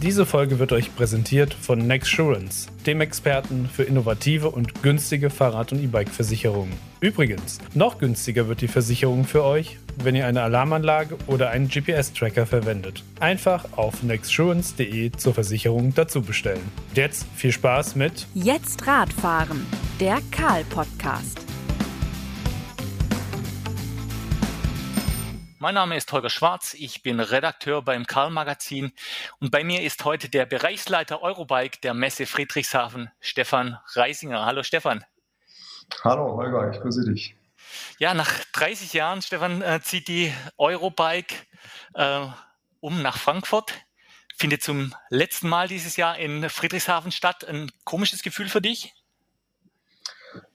Diese 0.00 0.26
Folge 0.26 0.60
wird 0.60 0.70
euch 0.70 0.94
präsentiert 0.94 1.52
von 1.52 1.84
Nexsurance, 1.88 2.68
dem 2.86 3.00
Experten 3.00 3.68
für 3.68 3.82
innovative 3.82 4.48
und 4.48 4.80
günstige 4.80 5.28
Fahrrad- 5.28 5.72
und 5.72 5.82
E-Bike-Versicherungen. 5.82 6.74
Übrigens, 7.00 7.58
noch 7.74 7.98
günstiger 7.98 8.46
wird 8.46 8.60
die 8.60 8.68
Versicherung 8.68 9.24
für 9.24 9.42
euch, 9.42 9.76
wenn 9.96 10.14
ihr 10.14 10.28
eine 10.28 10.42
Alarmanlage 10.42 11.16
oder 11.26 11.50
einen 11.50 11.68
GPS-Tracker 11.68 12.46
verwendet. 12.46 13.02
Einfach 13.18 13.76
auf 13.76 14.04
nexsurance.de 14.04 15.10
zur 15.16 15.34
Versicherung 15.34 15.92
dazu 15.92 16.22
bestellen. 16.22 16.70
Jetzt 16.94 17.26
viel 17.34 17.50
Spaß 17.50 17.96
mit 17.96 18.28
Jetzt 18.34 18.86
Radfahren, 18.86 19.66
der 19.98 20.18
Karl-Podcast. 20.30 21.47
Mein 25.60 25.74
Name 25.74 25.96
ist 25.96 26.12
Holger 26.12 26.30
Schwarz, 26.30 26.74
ich 26.74 27.02
bin 27.02 27.18
Redakteur 27.18 27.82
beim 27.82 28.06
Karl 28.06 28.30
Magazin 28.30 28.92
und 29.40 29.50
bei 29.50 29.64
mir 29.64 29.82
ist 29.82 30.04
heute 30.04 30.28
der 30.28 30.46
Bereichsleiter 30.46 31.20
Eurobike 31.20 31.80
der 31.80 31.94
Messe 31.94 32.26
Friedrichshafen, 32.26 33.10
Stefan 33.18 33.76
Reisinger. 33.94 34.46
Hallo 34.46 34.62
Stefan. 34.62 35.04
Hallo 36.04 36.36
Holger, 36.36 36.70
ich 36.70 36.80
grüße 36.80 37.04
dich. 37.12 37.34
Ja, 37.98 38.14
nach 38.14 38.32
30 38.52 38.92
Jahren, 38.92 39.20
Stefan, 39.20 39.60
äh, 39.60 39.80
zieht 39.82 40.06
die 40.06 40.32
Eurobike 40.58 41.34
äh, 41.94 42.26
um 42.78 43.02
nach 43.02 43.18
Frankfurt. 43.18 43.74
Findet 44.36 44.62
zum 44.62 44.94
letzten 45.08 45.48
Mal 45.48 45.66
dieses 45.66 45.96
Jahr 45.96 46.18
in 46.18 46.48
Friedrichshafen 46.48 47.10
statt. 47.10 47.44
Ein 47.44 47.72
komisches 47.82 48.22
Gefühl 48.22 48.48
für 48.48 48.60
dich? 48.62 48.94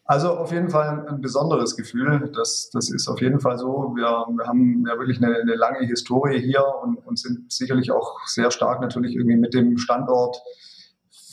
Also 0.06 0.32
auf 0.32 0.52
jeden 0.52 0.70
Fall 0.70 1.06
ein 1.08 1.22
besonderes 1.22 1.78
Gefühl. 1.78 2.30
Das, 2.36 2.70
das 2.74 2.92
ist 2.92 3.08
auf 3.08 3.22
jeden 3.22 3.40
Fall 3.40 3.58
so. 3.58 3.94
Wir, 3.96 4.26
wir 4.36 4.48
haben 4.48 4.86
ja 4.86 4.98
wirklich 5.00 5.24
eine, 5.24 5.38
eine 5.38 5.56
lange 5.56 5.86
Historie 5.86 6.40
hier 6.40 6.64
und, 6.82 6.98
und, 7.06 7.18
sind 7.18 7.52
sicherlich 7.52 7.90
auch 7.92 8.20
sehr 8.26 8.52
stark 8.52 8.82
natürlich 8.82 9.16
irgendwie 9.16 9.38
mit 9.38 9.54
dem 9.54 9.78
Standort 9.78 10.42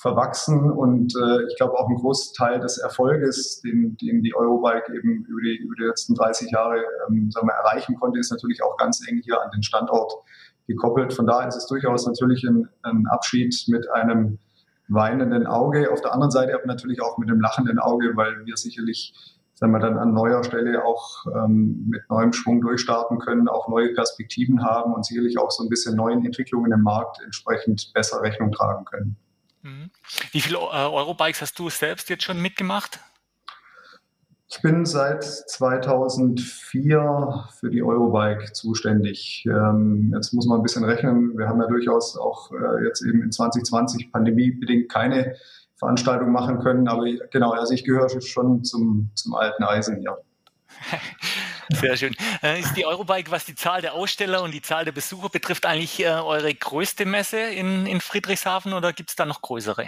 verwachsen. 0.00 0.70
Und 0.70 1.14
äh, 1.16 1.46
ich 1.48 1.56
glaube 1.56 1.74
auch 1.74 1.88
ein 1.88 1.96
Großteil 1.96 2.60
des 2.60 2.78
Erfolges, 2.78 3.60
den, 3.60 3.96
den 3.96 4.22
die 4.22 4.36
Eurobike 4.36 4.94
eben 4.94 5.24
über 5.24 5.40
die, 5.42 5.56
über 5.56 5.74
die 5.74 5.84
letzten 5.84 6.14
30 6.14 6.52
Jahre 6.52 6.84
ähm, 7.08 7.28
sagen 7.32 7.48
wir, 7.48 7.54
erreichen 7.54 7.96
konnte, 7.96 8.20
ist 8.20 8.30
natürlich 8.30 8.62
auch 8.62 8.76
ganz 8.76 9.06
eng 9.08 9.20
hier 9.24 9.42
an 9.42 9.50
den 9.50 9.64
Standort 9.64 10.12
gekoppelt. 10.68 11.12
Von 11.12 11.26
daher 11.26 11.48
ist 11.48 11.56
es 11.56 11.66
durchaus 11.66 12.06
natürlich 12.06 12.44
ein, 12.44 12.68
ein 12.82 13.06
Abschied 13.08 13.52
mit 13.66 13.90
einem 13.90 14.38
weinenden 14.90 15.46
Auge. 15.46 15.90
Auf 15.92 16.00
der 16.00 16.12
anderen 16.12 16.30
Seite 16.30 16.54
aber 16.54 16.66
natürlich 16.66 17.00
auch 17.00 17.18
mit 17.18 17.28
dem 17.28 17.40
lachenden 17.40 17.78
Auge, 17.78 18.12
weil 18.16 18.44
wir 18.44 18.56
sicherlich 18.56 19.14
sagen 19.54 19.72
wir 19.72 19.78
dann 19.78 19.98
an 19.98 20.14
neuer 20.14 20.42
Stelle 20.42 20.84
auch 20.84 21.26
ähm, 21.26 21.84
mit 21.88 22.08
neuem 22.08 22.32
Schwung 22.32 22.62
durchstarten 22.62 23.18
können, 23.18 23.46
auch 23.46 23.68
neue 23.68 23.92
Perspektiven 23.92 24.64
haben 24.64 24.94
und 24.94 25.04
sicherlich 25.04 25.38
auch 25.38 25.50
so 25.50 25.62
ein 25.62 25.68
bisschen 25.68 25.96
neuen 25.96 26.24
Entwicklungen 26.24 26.72
im 26.72 26.80
Markt 26.80 27.20
entsprechend 27.22 27.92
besser 27.92 28.22
Rechnung 28.22 28.52
tragen 28.52 28.86
können. 28.86 29.16
Mhm. 29.62 29.90
Wie 30.32 30.40
viele 30.40 30.56
äh, 30.56 30.60
Eurobikes 30.60 31.42
hast 31.42 31.58
du 31.58 31.68
selbst 31.68 32.08
jetzt 32.08 32.24
schon 32.24 32.40
mitgemacht? 32.40 33.00
Ich 34.52 34.62
bin 34.62 34.84
seit 34.84 35.22
2004 35.22 37.44
für 37.60 37.70
die 37.70 37.84
Eurobike 37.84 38.52
zuständig. 38.52 39.46
Ähm, 39.46 40.10
jetzt 40.12 40.32
muss 40.32 40.46
man 40.46 40.58
ein 40.58 40.64
bisschen 40.64 40.82
rechnen. 40.82 41.38
Wir 41.38 41.46
haben 41.46 41.60
ja 41.60 41.68
durchaus 41.68 42.18
auch 42.18 42.50
äh, 42.50 42.84
jetzt 42.84 43.00
eben 43.02 43.22
in 43.22 43.30
2020 43.30 44.10
pandemiebedingt 44.10 44.90
keine 44.90 45.36
Veranstaltung 45.76 46.32
machen 46.32 46.58
können. 46.58 46.88
Aber 46.88 47.04
genau, 47.30 47.52
also 47.52 47.72
ich 47.72 47.84
gehöre 47.84 48.08
schon 48.20 48.64
zum, 48.64 49.12
zum 49.14 49.34
alten 49.34 49.62
Eisen 49.62 49.98
hier. 49.98 50.18
Sehr 51.72 51.96
schön. 51.96 52.16
Äh, 52.42 52.58
ist 52.58 52.74
die 52.74 52.84
Eurobike, 52.84 53.30
was 53.30 53.44
die 53.44 53.54
Zahl 53.54 53.82
der 53.82 53.94
Aussteller 53.94 54.42
und 54.42 54.52
die 54.52 54.62
Zahl 54.62 54.84
der 54.84 54.92
Besucher 54.92 55.28
betrifft, 55.28 55.64
eigentlich 55.64 56.00
äh, 56.00 56.08
eure 56.08 56.52
größte 56.52 57.04
Messe 57.04 57.38
in, 57.38 57.86
in 57.86 58.00
Friedrichshafen 58.00 58.72
oder 58.72 58.92
gibt 58.92 59.10
es 59.10 59.16
da 59.16 59.26
noch 59.26 59.42
größere? 59.42 59.86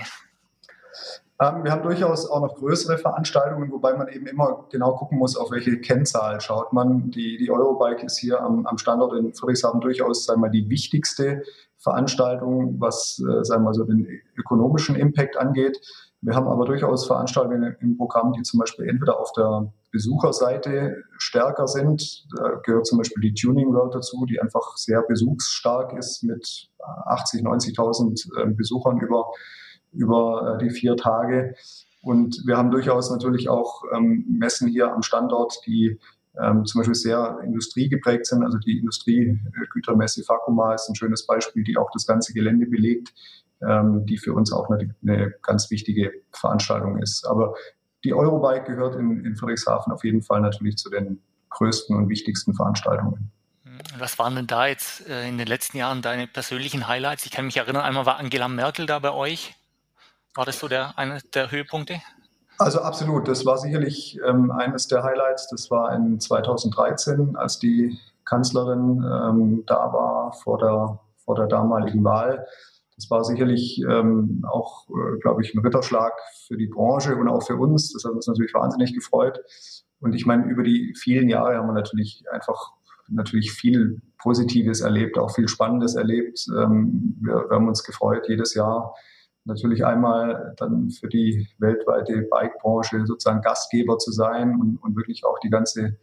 Ähm, 1.43 1.65
wir 1.65 1.73
haben 1.73 1.83
durchaus 1.83 2.31
auch 2.31 2.41
noch 2.41 2.55
größere 2.55 2.99
Veranstaltungen, 2.99 3.73
wobei 3.73 3.97
man 3.97 4.09
eben 4.09 4.27
immer 4.27 4.67
genau 4.71 4.95
gucken 4.95 5.19
muss, 5.19 5.37
auf 5.37 5.51
welche 5.51 5.81
Kennzahl 5.81 6.41
schaut 6.41 6.73
man. 6.73 7.11
Die, 7.11 7.37
die 7.37 7.51
Eurobike 7.51 8.07
ist 8.07 8.19
hier 8.19 8.41
am, 8.41 8.65
am 8.67 8.79
Standort 8.79 9.15
in 9.15 9.35
Friedrichshafen 9.35 9.81
durchaus 9.81 10.25
sagen 10.25 10.41
wir, 10.41 10.51
die 10.51 10.69
wichtigste 10.69 11.43
Veranstaltung, 11.79 12.77
was 12.79 13.21
äh, 13.21 13.45
sagen 13.45 13.65
wir 13.65 13.75
so 13.75 13.85
den 13.85 14.07
ökonomischen 14.37 14.95
Impact 14.95 15.37
angeht. 15.37 15.81
Wir 16.21 16.37
haben 16.37 16.47
aber 16.47 16.65
durchaus 16.65 17.09
Veranstaltungen 17.09 17.77
im 17.81 17.97
Programm, 17.97 18.33
die 18.33 18.43
zum 18.43 18.61
Beispiel 18.61 18.89
entweder 18.89 19.19
auf 19.19 19.33
der 19.33 19.73
Besucherseite 19.91 21.03
stärker 21.19 21.67
sind. 21.67 22.25
Da 22.37 22.61
gehört 22.63 22.87
zum 22.87 22.99
Beispiel 22.99 23.21
die 23.21 23.35
Tuning 23.35 23.75
World 23.75 23.97
dazu, 23.97 24.25
die 24.27 24.41
einfach 24.41 24.77
sehr 24.77 25.03
besuchsstark 25.03 25.99
ist 25.99 26.23
mit 26.23 26.71
80, 27.07 27.43
90.000 27.43 28.41
äh, 28.41 28.55
Besuchern 28.55 29.01
über 29.01 29.27
über 29.93 30.55
äh, 30.55 30.65
die 30.65 30.71
vier 30.71 30.97
Tage. 30.97 31.55
Und 32.03 32.43
wir 32.47 32.57
haben 32.57 32.71
durchaus 32.71 33.11
natürlich 33.11 33.49
auch 33.49 33.83
ähm, 33.95 34.25
Messen 34.29 34.69
hier 34.69 34.93
am 34.93 35.03
Standort, 35.03 35.55
die 35.67 35.99
ähm, 36.41 36.65
zum 36.65 36.81
Beispiel 36.81 36.95
sehr 36.95 37.41
industriegeprägt 37.45 38.27
sind. 38.27 38.43
Also 38.43 38.59
die 38.59 38.79
Industriegütermesse 38.79 40.25
Fakuma 40.25 40.75
ist 40.75 40.89
ein 40.89 40.95
schönes 40.95 41.27
Beispiel, 41.27 41.63
die 41.63 41.77
auch 41.77 41.91
das 41.93 42.07
ganze 42.07 42.33
Gelände 42.33 42.67
belegt, 42.67 43.13
ähm, 43.61 44.07
die 44.07 44.19
für 44.19 44.33
uns 44.33 44.53
auch 44.53 44.69
eine, 44.71 44.95
eine, 45.03 45.35
ganz 45.43 45.71
wichtige 45.71 46.13
Veranstaltung 46.33 46.99
ist. 47.01 47.25
Aber 47.27 47.55
die 48.05 48.15
Eurobike 48.15 48.65
gehört 48.65 48.97
in, 48.97 49.25
in 49.25 49.37
Friedrichshafen 49.37 49.93
auf 49.93 50.05
jeden 50.05 50.23
Fall 50.23 50.41
natürlich 50.41 50.77
zu 50.77 50.91
den 50.91 51.21
größten 51.51 51.95
und 51.95 52.09
wichtigsten 52.09 52.55
Veranstaltungen. 52.55 53.31
Was 53.99 54.19
waren 54.19 54.35
denn 54.35 54.47
da 54.47 54.67
jetzt 54.67 55.07
äh, 55.09 55.29
in 55.29 55.39
den 55.39 55.47
letzten 55.47 55.77
Jahren 55.77 56.03
deine 56.03 56.27
persönlichen 56.27 56.89
Highlights? 56.89 57.27
Ich 57.27 57.31
kann 57.31 57.45
mich 57.45 57.59
erinnern, 57.59 57.83
einmal 57.83 58.07
war 58.07 58.19
Angela 58.19 58.49
Merkel 58.49 58.87
da 58.87 58.99
bei 58.99 59.13
euch. 59.13 59.55
War 60.35 60.47
das 60.47 60.59
so 60.59 60.69
der, 60.69 60.99
einer 60.99 61.19
der 61.35 61.51
Höhepunkte? 61.51 62.01
Also 62.59 62.81
absolut, 62.81 63.29
das 63.29 63.45
war 63.45 63.59
sicherlich 63.59 64.19
ähm, 64.27 64.51
eines 64.51 64.87
der 64.87 65.03
Highlights. 65.03 65.49
Das 65.49 65.71
war 65.71 65.95
in 65.95 66.21
2013, 66.21 67.37
als 67.37 67.59
die 67.59 67.99
Kanzlerin 68.25 69.05
ähm, 69.05 69.65
da 69.67 69.93
war 69.93 70.33
vor 70.33 70.59
der, 70.59 71.01
vor 71.25 71.35
der 71.35 71.47
damaligen 71.47 72.05
Wahl. 72.05 72.47
Das 72.97 73.11
war 73.11 73.25
sicherlich 73.25 73.83
ähm, 73.89 74.45
auch, 74.49 74.89
äh, 74.91 75.19
glaube 75.21 75.43
ich, 75.43 75.55
ein 75.55 75.61
Ritterschlag 75.61 76.13
für 76.47 76.57
die 76.57 76.69
Branche 76.69 77.17
und 77.17 77.29
auch 77.29 77.43
für 77.43 77.57
uns. 77.57 77.93
Das 77.93 78.05
hat 78.05 78.13
uns 78.13 78.27
natürlich 78.27 78.55
wahnsinnig 78.55 78.95
gefreut. 78.95 79.41
Und 80.01 80.15
ich 80.15 80.27
meine, 80.27 80.45
über 80.45 80.63
die 80.63 80.95
vielen 80.97 81.29
Jahre 81.29 81.57
haben 81.57 81.67
wir 81.67 81.73
natürlich 81.73 82.25
einfach 82.31 82.73
natürlich 83.09 83.53
viel 83.53 84.01
Positives 84.19 84.81
erlebt, 84.81 85.19
auch 85.19 85.35
viel 85.35 85.49
Spannendes 85.49 85.95
erlebt. 85.95 86.47
Ähm, 86.57 87.17
wir, 87.21 87.51
wir 87.51 87.57
haben 87.57 87.69
uns 87.69 87.83
gefreut, 87.83 88.29
jedes 88.29 88.55
Jahr 88.55 88.95
natürlich 89.45 89.85
einmal 89.85 90.55
dann 90.57 90.91
für 90.91 91.09
die 91.09 91.49
weltweite 91.59 92.23
Bike-Branche 92.31 93.07
sozusagen 93.07 93.43
Gastgeber 93.43 93.99
zu 93.99 94.13
sein 94.13 94.59
und, 94.61 94.77
und 94.77 94.97
wirklich 94.97 95.25
auch 95.25 95.39
die 95.41 95.51
ganze 95.51 95.99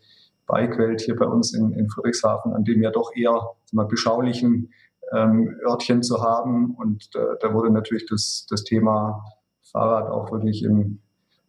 Bike-Welt 0.48 1.02
hier 1.02 1.16
bei 1.16 1.26
uns 1.26 1.54
in, 1.54 1.72
in 1.74 1.90
Friedrichshafen, 1.90 2.54
an 2.54 2.64
dem 2.64 2.82
ja 2.82 2.92
doch 2.92 3.16
eher 3.16 3.52
mal, 3.72 3.86
beschaulichen 3.86 4.72
ähm, 5.14 5.56
Örtchen 5.66 6.04
zu 6.04 6.22
haben. 6.22 6.76
Und 6.76 7.10
äh, 7.16 7.38
da 7.40 7.54
wurde 7.54 7.72
natürlich 7.72 8.06
das, 8.08 8.48
das 8.50 8.64
Thema 8.64 9.24
Fahrrad 9.72 10.10
auch 10.10 10.32
wirklich 10.32 10.64
im, 10.64 11.00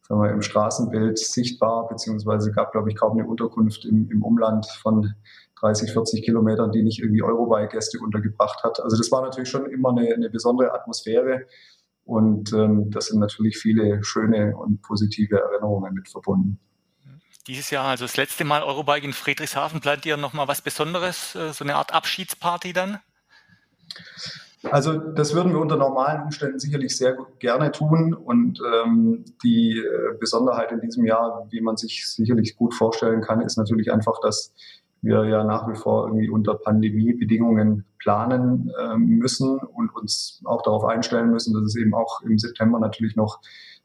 sagen 0.02 0.22
wir, 0.22 0.30
im 0.30 0.42
Straßenbild 0.42 1.18
sichtbar, 1.18 1.88
beziehungsweise 1.88 2.52
gab, 2.52 2.72
glaube 2.72 2.90
ich, 2.90 2.96
kaum 2.96 3.18
eine 3.18 3.26
Unterkunft 3.26 3.84
im, 3.84 4.10
im 4.10 4.22
Umland 4.22 4.66
von 4.66 5.14
30, 5.60 5.92
40 5.92 6.24
Kilometern, 6.24 6.70
die 6.70 6.82
nicht 6.82 7.00
irgendwie 7.00 7.22
Eurobike-Gäste 7.22 7.98
untergebracht 8.00 8.62
hat. 8.62 8.80
Also 8.80 8.96
das 8.96 9.10
war 9.10 9.22
natürlich 9.22 9.48
schon 9.50 9.66
immer 9.66 9.90
eine, 9.90 10.12
eine 10.14 10.30
besondere 10.30 10.72
Atmosphäre. 10.72 11.46
Und 12.04 12.52
ähm, 12.52 12.90
das 12.90 13.06
sind 13.06 13.20
natürlich 13.20 13.58
viele 13.58 14.02
schöne 14.02 14.56
und 14.56 14.82
positive 14.82 15.38
Erinnerungen 15.38 15.94
mit 15.94 16.08
verbunden. 16.08 16.58
Dieses 17.46 17.70
Jahr, 17.70 17.86
also 17.86 18.04
das 18.04 18.16
letzte 18.16 18.44
Mal 18.44 18.62
Eurobike 18.62 19.04
in 19.04 19.12
Friedrichshafen, 19.12 19.80
plant 19.80 20.04
ihr 20.06 20.16
nochmal 20.16 20.48
was 20.48 20.60
Besonderes, 20.60 21.34
äh, 21.34 21.52
so 21.52 21.64
eine 21.64 21.76
Art 21.76 21.94
Abschiedsparty 21.94 22.72
dann? 22.72 22.98
Also 24.70 24.98
das 24.98 25.34
würden 25.34 25.52
wir 25.52 25.60
unter 25.60 25.76
normalen 25.76 26.22
Umständen 26.22 26.58
sicherlich 26.58 26.96
sehr 26.96 27.16
gerne 27.38 27.72
tun. 27.72 28.12
Und 28.12 28.60
ähm, 28.60 29.24
die 29.42 29.78
äh, 29.78 30.18
Besonderheit 30.18 30.70
in 30.72 30.80
diesem 30.80 31.06
Jahr, 31.06 31.46
wie 31.50 31.62
man 31.62 31.76
sich 31.76 32.06
sicherlich 32.06 32.56
gut 32.56 32.74
vorstellen 32.74 33.22
kann, 33.22 33.40
ist 33.40 33.56
natürlich 33.56 33.90
einfach, 33.90 34.20
dass 34.20 34.52
wir 35.02 35.24
ja 35.26 35.44
nach 35.44 35.68
wie 35.68 35.76
vor 35.76 36.06
irgendwie 36.06 36.28
unter 36.28 36.54
Pandemiebedingungen 36.54 37.86
planen 37.98 38.70
äh, 38.78 38.96
müssen 38.96 39.58
und 39.58 39.94
uns 39.94 40.42
auch 40.44 40.62
darauf 40.62 40.84
einstellen 40.84 41.30
müssen, 41.30 41.54
dass 41.54 41.64
es 41.64 41.76
eben 41.76 41.94
auch 41.94 42.22
im 42.22 42.38
September 42.38 42.78
natürlich 42.78 43.16
noch 43.16 43.40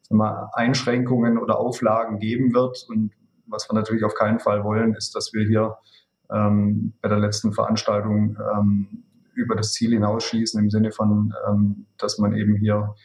wir, 0.09 0.49
Einschränkungen 0.53 1.37
oder 1.37 1.59
Auflagen 1.59 2.19
geben 2.19 2.53
wird. 2.53 2.85
Und 2.89 3.11
was 3.47 3.69
wir 3.69 3.75
natürlich 3.75 4.03
auf 4.03 4.15
keinen 4.15 4.39
Fall 4.39 4.63
wollen, 4.63 4.93
ist, 4.95 5.15
dass 5.15 5.33
wir 5.33 5.45
hier 5.45 5.77
ähm, 6.31 6.93
bei 7.01 7.09
der 7.09 7.19
letzten 7.19 7.53
Veranstaltung 7.53 8.37
ähm, 8.55 9.03
über 9.33 9.55
das 9.55 9.73
Ziel 9.73 9.91
hinausschießen 9.91 10.61
im 10.61 10.69
Sinne 10.69 10.91
von, 10.91 11.33
ähm, 11.47 11.85
dass 11.97 12.17
man 12.17 12.33
eben 12.33 12.55
hier 12.55 12.95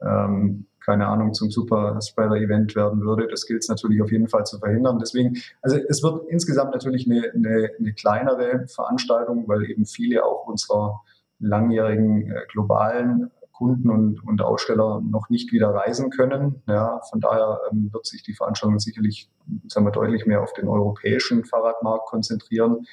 ähm, 0.00 0.66
keine 0.84 1.06
Ahnung, 1.06 1.32
zum 1.34 1.50
Super-Spreader-Event 1.50 2.74
werden 2.76 3.00
würde. 3.00 3.26
Das 3.28 3.46
gilt 3.46 3.62
es 3.62 3.68
natürlich 3.68 4.02
auf 4.02 4.12
jeden 4.12 4.28
Fall 4.28 4.44
zu 4.44 4.58
verhindern. 4.58 4.98
Deswegen, 4.98 5.36
also 5.62 5.76
es 5.88 6.02
wird 6.02 6.28
insgesamt 6.28 6.72
natürlich 6.72 7.06
eine, 7.06 7.30
eine, 7.34 7.70
eine 7.78 7.92
kleinere 7.94 8.66
Veranstaltung, 8.68 9.48
weil 9.48 9.70
eben 9.70 9.86
viele 9.86 10.24
auch 10.24 10.46
unserer 10.46 11.00
langjährigen 11.38 12.30
äh, 12.30 12.40
globalen 12.48 13.30
Kunden 13.52 13.88
und, 13.88 14.22
und 14.26 14.42
Aussteller 14.42 15.00
noch 15.00 15.30
nicht 15.30 15.52
wieder 15.52 15.68
reisen 15.68 16.10
können. 16.10 16.62
Ja, 16.66 17.00
von 17.08 17.20
daher 17.20 17.60
ähm, 17.70 17.88
wird 17.92 18.04
sich 18.04 18.22
die 18.22 18.34
Veranstaltung 18.34 18.78
sicherlich 18.78 19.30
sagen 19.68 19.86
wir, 19.86 19.92
deutlich 19.92 20.26
mehr 20.26 20.42
auf 20.42 20.52
den 20.52 20.68
europäischen 20.68 21.44
Fahrradmarkt 21.44 22.06
konzentrieren. 22.06 22.86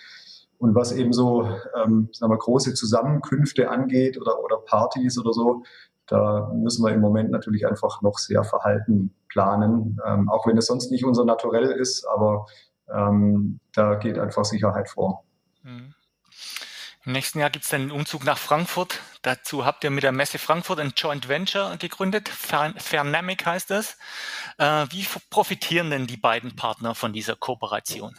Und 0.59 0.75
was 0.75 0.91
eben 0.91 1.11
so 1.11 1.49
ähm, 1.75 2.09
sagen 2.11 2.31
wir, 2.31 2.37
große 2.37 2.75
Zusammenkünfte 2.75 3.69
angeht 3.69 4.21
oder, 4.21 4.43
oder 4.43 4.57
Partys 4.57 5.17
oder 5.17 5.33
so, 5.33 5.63
da 6.07 6.51
müssen 6.53 6.85
wir 6.85 6.93
im 6.93 7.01
Moment 7.01 7.31
natürlich 7.31 7.67
einfach 7.67 8.01
noch 8.01 8.17
sehr 8.17 8.43
verhalten 8.43 9.15
planen, 9.27 9.99
ähm, 10.05 10.29
auch 10.29 10.45
wenn 10.47 10.57
es 10.57 10.65
sonst 10.67 10.91
nicht 10.91 11.05
unser 11.05 11.25
Naturell 11.25 11.71
ist, 11.71 12.05
aber 12.05 12.45
ähm, 12.93 13.59
da 13.73 13.95
geht 13.95 14.19
einfach 14.19 14.45
Sicherheit 14.45 14.89
vor. 14.89 15.23
Mhm. 15.63 15.93
Im 17.03 17.13
nächsten 17.13 17.39
Jahr 17.39 17.49
gibt 17.49 17.65
es 17.65 17.73
einen 17.73 17.89
Umzug 17.89 18.25
nach 18.25 18.37
Frankfurt. 18.37 18.99
Dazu 19.23 19.65
habt 19.65 19.83
ihr 19.83 19.89
mit 19.89 20.03
der 20.03 20.11
Messe 20.11 20.37
Frankfurt 20.37 20.79
ein 20.79 20.93
Joint 20.95 21.27
Venture 21.27 21.75
gegründet. 21.77 22.29
Fernamic 22.29 23.43
heißt 23.43 23.71
das. 23.71 23.97
Äh, 24.59 24.85
wie 24.91 25.07
profitieren 25.31 25.89
denn 25.89 26.05
die 26.05 26.17
beiden 26.17 26.55
Partner 26.55 26.93
von 26.93 27.11
dieser 27.11 27.35
Kooperation? 27.35 28.15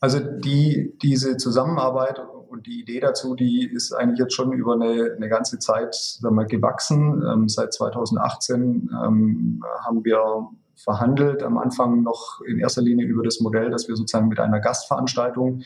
Also 0.00 0.18
die, 0.18 0.96
diese 1.00 1.36
Zusammenarbeit 1.36 2.20
und 2.50 2.66
die 2.66 2.80
Idee 2.80 3.00
dazu, 3.00 3.34
die 3.34 3.66
ist 3.66 3.92
eigentlich 3.92 4.18
jetzt 4.18 4.34
schon 4.34 4.52
über 4.52 4.74
eine, 4.74 5.14
eine 5.16 5.28
ganze 5.28 5.58
Zeit 5.58 5.94
sagen 5.94 6.34
wir, 6.34 6.44
gewachsen. 6.44 7.22
Ähm, 7.26 7.48
seit 7.48 7.72
2018 7.72 8.90
ähm, 8.92 9.64
haben 9.84 10.04
wir 10.04 10.48
verhandelt, 10.76 11.42
am 11.42 11.58
Anfang 11.58 12.02
noch 12.02 12.40
in 12.46 12.58
erster 12.58 12.82
Linie 12.82 13.06
über 13.06 13.22
das 13.22 13.40
Modell, 13.40 13.70
dass 13.70 13.88
wir 13.88 13.96
sozusagen 13.96 14.28
mit 14.28 14.40
einer 14.40 14.60
Gastveranstaltung 14.60 15.62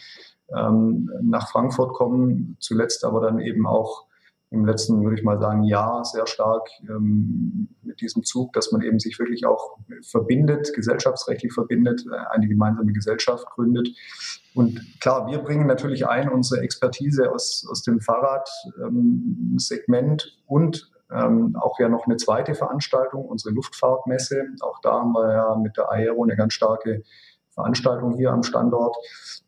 ähm, 0.54 1.10
nach 1.22 1.50
Frankfurt 1.50 1.94
kommen, 1.94 2.56
zuletzt 2.60 3.04
aber 3.04 3.20
dann 3.20 3.38
eben 3.38 3.66
auch 3.66 4.06
im 4.54 4.64
letzten, 4.64 5.02
würde 5.02 5.16
ich 5.16 5.24
mal 5.24 5.38
sagen, 5.38 5.64
Jahr 5.64 6.04
sehr 6.04 6.26
stark 6.26 6.68
ähm, 6.88 7.68
mit 7.82 8.00
diesem 8.00 8.24
Zug, 8.24 8.52
dass 8.52 8.72
man 8.72 8.82
eben 8.82 8.98
sich 8.98 9.16
wirklich 9.18 9.46
auch 9.46 9.78
verbindet, 10.02 10.72
gesellschaftsrechtlich 10.74 11.52
verbindet, 11.52 12.04
äh, 12.10 12.16
eine 12.30 12.48
gemeinsame 12.48 12.92
Gesellschaft 12.92 13.46
gründet. 13.50 13.88
Und 14.54 14.80
klar, 15.00 15.26
wir 15.26 15.38
bringen 15.38 15.66
natürlich 15.66 16.06
ein 16.06 16.28
unsere 16.28 16.60
Expertise 16.62 17.32
aus, 17.32 17.66
aus 17.70 17.82
dem 17.82 18.00
Fahrradsegment 18.00 20.24
ähm, 20.24 20.30
und 20.46 20.90
ähm, 21.12 21.56
auch 21.60 21.78
ja 21.78 21.88
noch 21.88 22.06
eine 22.06 22.16
zweite 22.16 22.54
Veranstaltung, 22.54 23.26
unsere 23.26 23.54
Luftfahrtmesse. 23.54 24.44
Auch 24.60 24.80
da 24.80 25.00
haben 25.00 25.12
wir 25.12 25.32
ja 25.32 25.56
mit 25.56 25.76
der 25.76 25.90
Aero 25.90 26.22
eine 26.22 26.36
ganz 26.36 26.54
starke 26.54 27.02
Veranstaltung 27.54 28.16
hier 28.16 28.32
am 28.32 28.42
Standort. 28.42 28.96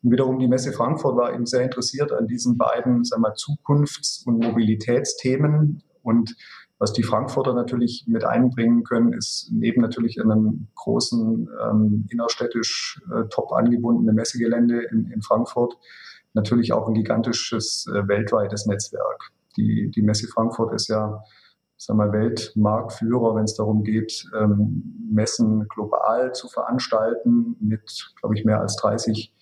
Und 0.03 0.11
wiederum 0.11 0.39
die 0.39 0.47
Messe 0.47 0.71
Frankfurt 0.71 1.17
war 1.17 1.33
eben 1.33 1.45
sehr 1.45 1.63
interessiert 1.63 2.11
an 2.11 2.27
diesen 2.27 2.57
beiden 2.57 3.03
sagen 3.03 3.21
wir, 3.21 3.35
Zukunfts- 3.35 4.25
und 4.25 4.43
Mobilitätsthemen. 4.43 5.83
Und 6.03 6.35
was 6.79 6.93
die 6.93 7.03
Frankfurter 7.03 7.53
natürlich 7.53 8.05
mit 8.07 8.23
einbringen 8.23 8.83
können, 8.83 9.13
ist 9.13 9.49
neben 9.51 9.81
natürlich 9.81 10.21
einem 10.21 10.67
großen 10.75 11.49
ähm, 11.63 12.07
innerstädtisch 12.09 13.01
äh, 13.11 13.27
top 13.29 13.51
angebundenen 13.51 14.15
Messegelände 14.15 14.83
in, 14.83 15.09
in, 15.11 15.21
Frankfurt 15.23 15.75
natürlich 16.33 16.73
auch 16.73 16.87
ein 16.87 16.93
gigantisches 16.93 17.87
äh, 17.87 18.07
weltweites 18.07 18.67
Netzwerk. 18.67 19.31
Die, 19.57 19.89
die 19.89 20.03
Messe 20.03 20.27
Frankfurt 20.27 20.73
ist 20.75 20.87
ja 20.87 21.23
sagen 21.77 21.99
wir, 21.99 22.11
Weltmarktführer, 22.11 23.35
wenn 23.35 23.43
es 23.43 23.55
darum 23.55 23.83
geht, 23.83 24.25
ähm, 24.37 25.09
Messen 25.09 25.67
global 25.69 26.33
zu 26.33 26.47
veranstalten 26.47 27.55
mit, 27.59 28.13
glaube 28.19 28.35
ich, 28.35 28.45
mehr 28.45 28.59
als 28.59 28.75
30 28.77 29.33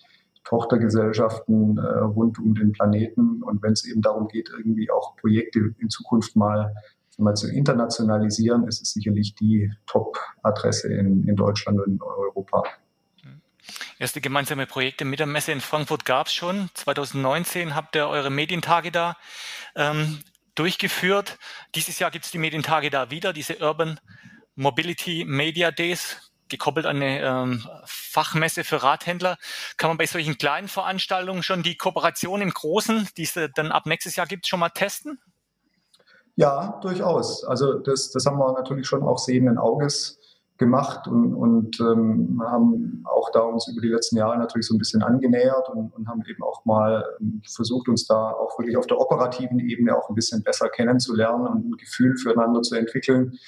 Tochtergesellschaften 0.44 1.78
äh, 1.78 1.80
rund 1.80 2.38
um 2.38 2.54
den 2.54 2.72
Planeten. 2.72 3.42
Und 3.42 3.62
wenn 3.62 3.72
es 3.72 3.84
eben 3.84 4.00
darum 4.00 4.28
geht, 4.28 4.50
irgendwie 4.50 4.90
auch 4.90 5.16
Projekte 5.16 5.74
in 5.78 5.88
Zukunft 5.88 6.36
mal, 6.36 6.74
mal 7.18 7.34
zu 7.34 7.50
internationalisieren, 7.50 8.68
ist 8.68 8.80
es 8.80 8.92
sicherlich 8.92 9.34
die 9.34 9.72
Top-Adresse 9.86 10.92
in, 10.92 11.26
in 11.26 11.34
Deutschland 11.34 11.80
und 11.80 11.94
in 11.94 12.02
Europa. 12.02 12.62
Erste 13.98 14.20
gemeinsame 14.20 14.66
Projekte 14.66 15.04
mit 15.04 15.18
der 15.18 15.26
Messe 15.26 15.52
in 15.52 15.60
Frankfurt 15.60 16.04
gab 16.04 16.26
es 16.26 16.34
schon. 16.34 16.68
2019 16.74 17.74
habt 17.74 17.96
ihr 17.96 18.06
eure 18.06 18.30
Medientage 18.30 18.92
da 18.92 19.16
ähm, 19.74 20.18
durchgeführt. 20.56 21.38
Dieses 21.74 22.00
Jahr 22.00 22.10
gibt 22.10 22.24
es 22.24 22.32
die 22.32 22.38
Medientage 22.38 22.90
da 22.90 23.10
wieder, 23.10 23.32
diese 23.32 23.58
Urban 23.58 24.00
Mobility 24.56 25.24
Media 25.24 25.70
Days, 25.70 26.16
gekoppelt 26.48 26.86
an 26.86 26.96
eine 26.96 27.20
ähm, 27.20 27.66
Fachmesse 27.84 28.64
für 28.64 28.82
Radhändler. 28.82 29.36
Kann 29.76 29.90
man 29.90 29.98
bei 29.98 30.06
solchen 30.06 30.38
kleinen 30.38 30.68
Veranstaltungen 30.68 31.42
schon 31.42 31.62
die 31.62 31.76
Kooperation 31.76 32.40
im 32.40 32.50
Großen, 32.50 33.08
die 33.16 33.24
es 33.24 33.34
dann 33.54 33.72
ab 33.72 33.86
nächstes 33.86 34.16
Jahr 34.16 34.26
gibt, 34.26 34.46
schon 34.46 34.60
mal 34.60 34.70
testen? 34.70 35.18
Ja, 36.36 36.78
durchaus. 36.82 37.44
Also 37.44 37.78
das, 37.78 38.10
das 38.10 38.26
haben 38.26 38.38
wir 38.38 38.52
natürlich 38.52 38.86
schon 38.86 39.02
auch 39.02 39.18
sehenden 39.18 39.58
Auges 39.58 40.18
gemacht 40.58 41.06
und, 41.06 41.34
und 41.34 41.80
ähm, 41.80 42.40
haben 42.44 43.04
auch 43.04 43.30
da 43.30 43.40
uns 43.40 43.68
über 43.68 43.80
die 43.82 43.88
letzten 43.88 44.16
Jahre 44.16 44.38
natürlich 44.38 44.66
so 44.66 44.74
ein 44.74 44.78
bisschen 44.78 45.02
angenähert 45.02 45.68
und, 45.68 45.92
und 45.94 46.08
haben 46.08 46.22
eben 46.28 46.42
auch 46.42 46.64
mal 46.64 47.04
ähm, 47.20 47.42
versucht, 47.46 47.88
uns 47.88 48.06
da 48.06 48.30
auch 48.30 48.58
wirklich 48.58 48.76
auf 48.76 48.86
der 48.86 48.98
operativen 48.98 49.58
Ebene 49.58 49.96
auch 49.96 50.08
ein 50.08 50.14
bisschen 50.14 50.42
besser 50.42 50.68
kennenzulernen 50.68 51.46
und 51.46 51.70
ein 51.70 51.76
Gefühl 51.76 52.16
füreinander 52.16 52.62
zu 52.62 52.74
entwickeln. 52.74 53.38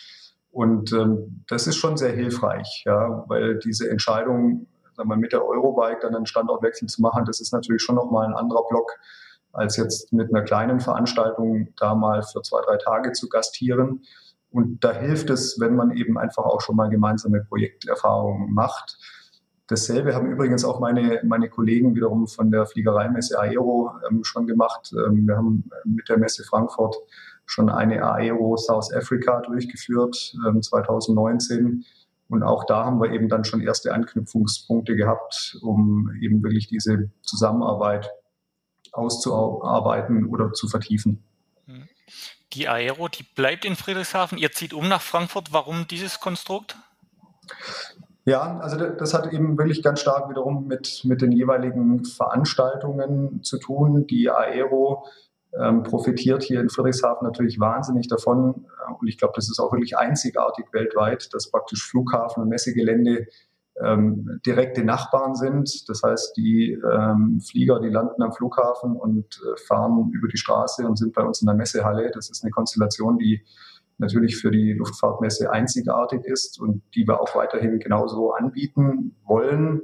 Und 0.50 0.93
ähm, 0.93 1.44
das 1.49 1.66
ist 1.66 1.76
schon 1.76 1.96
sehr 1.96 2.12
hilfreich, 2.12 2.82
ja, 2.84 3.25
weil 3.28 3.58
diese 3.58 3.88
Entscheidung, 3.88 4.66
sagen 4.94 5.08
wir, 5.08 5.16
mit 5.16 5.32
der 5.32 5.46
Eurobike 5.46 6.00
dann 6.02 6.14
einen 6.14 6.26
Standortwechsel 6.26 6.88
zu 6.88 7.00
machen, 7.00 7.25
das 7.25 7.40
ist 7.40 7.52
natürlich 7.52 7.82
schon 7.82 7.94
nochmal 7.94 8.26
ein 8.26 8.34
anderer 8.34 8.66
Block, 8.69 8.93
als 9.52 9.76
jetzt 9.76 10.12
mit 10.12 10.28
einer 10.28 10.43
kleinen 10.43 10.81
Veranstaltung 10.81 11.69
da 11.78 11.94
mal 11.94 12.22
für 12.22 12.43
zwei, 12.43 12.60
drei 12.62 12.76
Tage 12.76 13.12
zu 13.12 13.28
gastieren. 13.28 14.02
Und 14.50 14.83
da 14.83 14.93
hilft 14.93 15.31
es, 15.31 15.61
wenn 15.61 15.77
man 15.77 15.91
eben 15.97 16.19
einfach 16.19 16.45
auch 16.45 16.61
schon 16.61 16.77
mal 16.77 16.89
gemeinsame 16.89 17.45
Projekterfahrungen 17.45 18.53
macht. 18.53 18.99
Dasselbe 19.67 20.15
haben 20.15 20.31
übrigens 20.31 20.65
auch 20.65 20.81
meine, 20.81 21.21
meine 21.25 21.50
Kollegen 21.50 21.95
wiederum 21.95 22.27
von 22.27 22.50
der 22.50 22.65
Fliegereimesse 22.65 23.39
Aero 23.39 23.93
ähm, 24.09 24.25
schon 24.25 24.47
gemacht. 24.47 24.93
Ähm, 24.93 25.27
wir 25.27 25.37
haben 25.37 25.69
mit 25.85 26.09
der 26.09 26.19
Messe 26.19 26.43
Frankfurt 26.45 26.97
schon 27.45 27.69
eine 27.69 28.03
Aero 28.03 28.56
South 28.56 28.93
Africa 28.95 29.41
durchgeführt, 29.43 30.35
ähm, 30.47 30.62
2019. 30.62 31.85
Und 32.31 32.43
auch 32.43 32.65
da 32.65 32.87
haben 32.87 33.01
wir 33.01 33.12
eben 33.12 33.29
dann 33.29 33.44
schon 33.44 33.61
erste 33.61 33.93
Anknüpfungspunkte 33.93 34.97
gehabt, 34.97 35.59
um 35.62 36.11
eben 36.21 36.43
wirklich 36.43 36.69
diese 36.69 37.11
Zusammenarbeit 37.23 38.11
auszuarbeiten 38.93 40.27
oder 40.27 40.53
zu 40.53 40.69
vertiefen. 40.69 41.25
Die 42.53 42.69
Aero, 42.69 43.08
die 43.08 43.22
bleibt 43.22 43.65
in 43.65 43.77
Friedrichshafen. 43.77 44.39
Ihr 44.39 44.53
zieht 44.53 44.72
um 44.72 44.89
nach 44.89 45.03
Frankfurt. 45.03 45.53
Warum 45.53 45.87
dieses 45.87 46.20
Konstrukt? 46.20 46.77
Ja, 48.25 48.58
also 48.58 48.77
das 48.91 49.15
hat 49.15 49.32
eben 49.32 49.56
wirklich 49.56 49.82
ganz 49.82 50.01
stark 50.01 50.29
wiederum 50.29 50.67
mit, 50.67 51.03
mit 51.05 51.22
den 51.22 51.32
jeweiligen 51.32 52.05
Veranstaltungen 52.05 53.43
zu 53.43 53.58
tun. 53.58 54.06
Die 54.06 54.31
Aero 54.31 55.06
ähm, 55.58 55.82
profitiert 55.82 56.43
hier 56.43 56.61
in 56.61 56.69
Friedrichshafen 56.69 57.27
natürlich 57.27 57.58
wahnsinnig 57.58 58.06
davon. 58.08 58.67
Und 59.01 59.08
ich 59.08 59.17
glaube, 59.17 59.32
das 59.37 59.49
ist 59.49 59.58
auch 59.58 59.72
wirklich 59.72 59.96
einzigartig 59.96 60.67
weltweit, 60.72 61.32
dass 61.32 61.51
praktisch 61.51 61.87
Flughafen 61.87 62.43
und 62.43 62.49
Messegelände 62.51 63.29
ähm, 63.82 64.41
direkte 64.44 64.85
Nachbarn 64.85 65.35
sind. 65.35 65.89
Das 65.89 66.03
heißt, 66.03 66.37
die 66.37 66.73
ähm, 66.73 67.41
Flieger, 67.41 67.81
die 67.81 67.89
landen 67.89 68.23
am 68.23 68.32
Flughafen 68.32 68.97
und 68.97 69.41
äh, 69.43 69.61
fahren 69.67 70.11
über 70.13 70.29
die 70.29 70.37
Straße 70.37 70.87
und 70.87 70.97
sind 70.97 71.15
bei 71.15 71.23
uns 71.23 71.41
in 71.41 71.47
der 71.47 71.55
Messehalle. 71.55 72.11
Das 72.13 72.31
ist 72.31 72.43
eine 72.43 72.51
Konstellation, 72.51 73.19
die 73.19 73.44
natürlich 73.99 74.37
für 74.37 74.51
die 74.51 74.73
Luftfahrtmesse 74.73 75.51
einzigartig 75.51 76.25
ist 76.25 76.61
und 76.61 76.82
die 76.94 77.06
wir 77.06 77.20
auch 77.20 77.35
weiterhin 77.35 77.79
genauso 77.79 78.32
anbieten 78.32 79.17
wollen. 79.25 79.82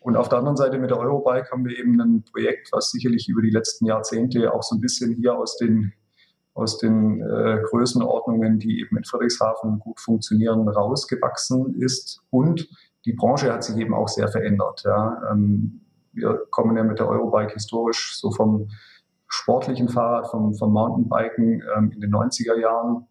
Und 0.00 0.16
auf 0.16 0.28
der 0.28 0.38
anderen 0.38 0.56
Seite 0.56 0.78
mit 0.78 0.90
der 0.90 0.98
Eurobike 0.98 1.50
haben 1.50 1.64
wir 1.64 1.76
eben 1.78 2.00
ein 2.00 2.24
Projekt, 2.24 2.68
was 2.72 2.90
sicherlich 2.90 3.28
über 3.28 3.42
die 3.42 3.50
letzten 3.50 3.86
Jahrzehnte 3.86 4.52
auch 4.52 4.62
so 4.62 4.76
ein 4.76 4.80
bisschen 4.80 5.14
hier 5.14 5.36
aus 5.36 5.56
den 5.56 5.92
aus 6.56 6.78
den 6.78 7.20
äh, 7.20 7.60
Größenordnungen, 7.68 8.58
die 8.58 8.80
eben 8.80 8.96
in 8.96 9.04
Friedrichshafen 9.04 9.78
gut 9.78 10.00
funktionieren, 10.00 10.66
rausgewachsen 10.66 11.74
ist 11.74 12.22
und 12.30 12.66
die 13.06 13.12
Branche 13.12 13.52
hat 13.52 13.64
sich 13.64 13.76
eben 13.76 13.94
auch 13.94 14.08
sehr 14.08 14.28
verändert. 14.28 14.82
Ja. 14.84 15.22
Ähm, 15.30 15.80
wir 16.12 16.46
kommen 16.50 16.76
ja 16.76 16.82
mit 16.82 16.98
der 16.98 17.08
Eurobike 17.08 17.54
historisch 17.54 18.18
so 18.18 18.30
vom 18.30 18.68
sportlichen 19.28 19.88
Fahrrad, 19.88 20.28
vom, 20.28 20.54
vom 20.54 20.72
Mountainbiken 20.72 21.62
ähm, 21.76 21.92
in 21.92 22.00
den 22.00 22.12
90er 22.12 22.58
Jahren. 22.58 23.06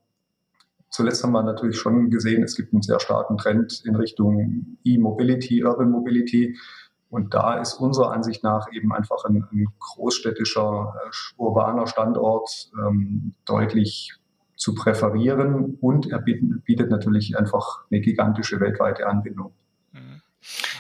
Zuletzt 0.89 1.23
haben 1.23 1.31
wir 1.31 1.43
natürlich 1.43 1.77
schon 1.77 2.09
gesehen, 2.09 2.43
es 2.43 2.55
gibt 2.55 2.73
einen 2.73 2.81
sehr 2.81 2.99
starken 2.99 3.37
Trend 3.37 3.83
in 3.85 3.95
Richtung 3.95 4.77
E-Mobility, 4.83 5.63
Urban 5.63 5.91
Mobility. 5.91 6.57
Und 7.09 7.33
da 7.33 7.59
ist 7.59 7.75
unserer 7.75 8.11
Ansicht 8.11 8.43
nach 8.43 8.67
eben 8.73 8.91
einfach 8.93 9.23
ein, 9.25 9.45
ein 9.51 9.67
großstädtischer, 9.79 10.93
äh, 11.05 11.41
urbaner 11.41 11.87
Standort 11.87 12.71
ähm, 12.85 13.33
deutlich 13.45 14.13
zu 14.55 14.73
präferieren 14.73 15.77
und 15.81 16.11
er 16.11 16.19
bietet, 16.19 16.63
bietet 16.63 16.89
natürlich 16.89 17.37
einfach 17.37 17.85
eine 17.91 18.01
gigantische 18.01 18.59
weltweite 18.59 19.05
Anbindung. 19.05 19.53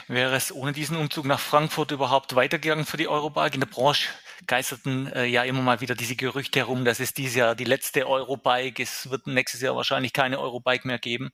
Wäre 0.07 0.35
es 0.35 0.51
ohne 0.51 0.73
diesen 0.73 0.97
Umzug 0.97 1.25
nach 1.25 1.39
Frankfurt 1.39 1.91
überhaupt 1.91 2.35
weitergegangen 2.35 2.85
für 2.85 2.97
die 2.97 3.07
Eurobike? 3.07 3.55
In 3.55 3.61
der 3.61 3.67
Branche 3.67 4.09
geisterten 4.47 5.07
äh, 5.07 5.25
ja 5.25 5.43
immer 5.43 5.61
mal 5.61 5.81
wieder 5.81 5.95
diese 5.95 6.15
Gerüchte 6.15 6.59
herum, 6.59 6.85
dass 6.85 6.99
es 6.99 7.13
dieses 7.13 7.35
Jahr 7.35 7.55
die 7.55 7.63
letzte 7.63 8.07
Eurobike, 8.07 8.83
es 8.83 9.09
wird 9.09 9.27
nächstes 9.27 9.61
Jahr 9.61 9.75
wahrscheinlich 9.75 10.13
keine 10.13 10.39
Eurobike 10.39 10.87
mehr 10.87 10.99
geben. 10.99 11.31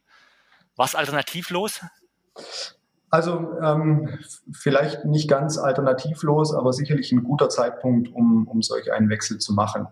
Was 0.76 0.96
alternativlos? 0.96 1.82
Also 3.12 3.60
ähm, 3.62 4.08
vielleicht 4.54 5.04
nicht 5.04 5.30
ganz 5.30 5.58
alternativlos, 5.58 6.56
aber 6.56 6.72
sicherlich 6.72 7.12
ein 7.12 7.24
guter 7.24 7.50
Zeitpunkt, 7.50 8.08
um, 8.16 8.48
um 8.48 8.62
solch 8.62 8.94
einen 8.94 9.10
Wechsel 9.10 9.38
zu 9.38 9.54
machen. 9.54 9.88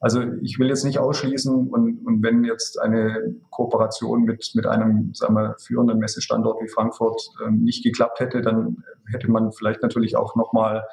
Also 0.00 0.22
ich 0.40 0.58
will 0.58 0.68
jetzt 0.68 0.82
nicht 0.82 0.98
ausschließen 0.98 1.68
und, 1.68 2.06
und 2.06 2.22
wenn 2.22 2.42
jetzt 2.42 2.80
eine 2.80 3.34
Kooperation 3.50 4.22
mit, 4.22 4.52
mit 4.54 4.66
einem 4.66 5.12
sagen 5.12 5.34
wir, 5.34 5.56
führenden 5.58 5.98
Messestandort 5.98 6.62
wie 6.62 6.68
Frankfurt 6.68 7.20
ähm, 7.46 7.62
nicht 7.62 7.84
geklappt 7.84 8.20
hätte, 8.20 8.40
dann 8.40 8.82
hätte 9.12 9.30
man 9.30 9.52
vielleicht 9.52 9.82
natürlich 9.82 10.16
auch 10.16 10.34
nochmal 10.34 10.84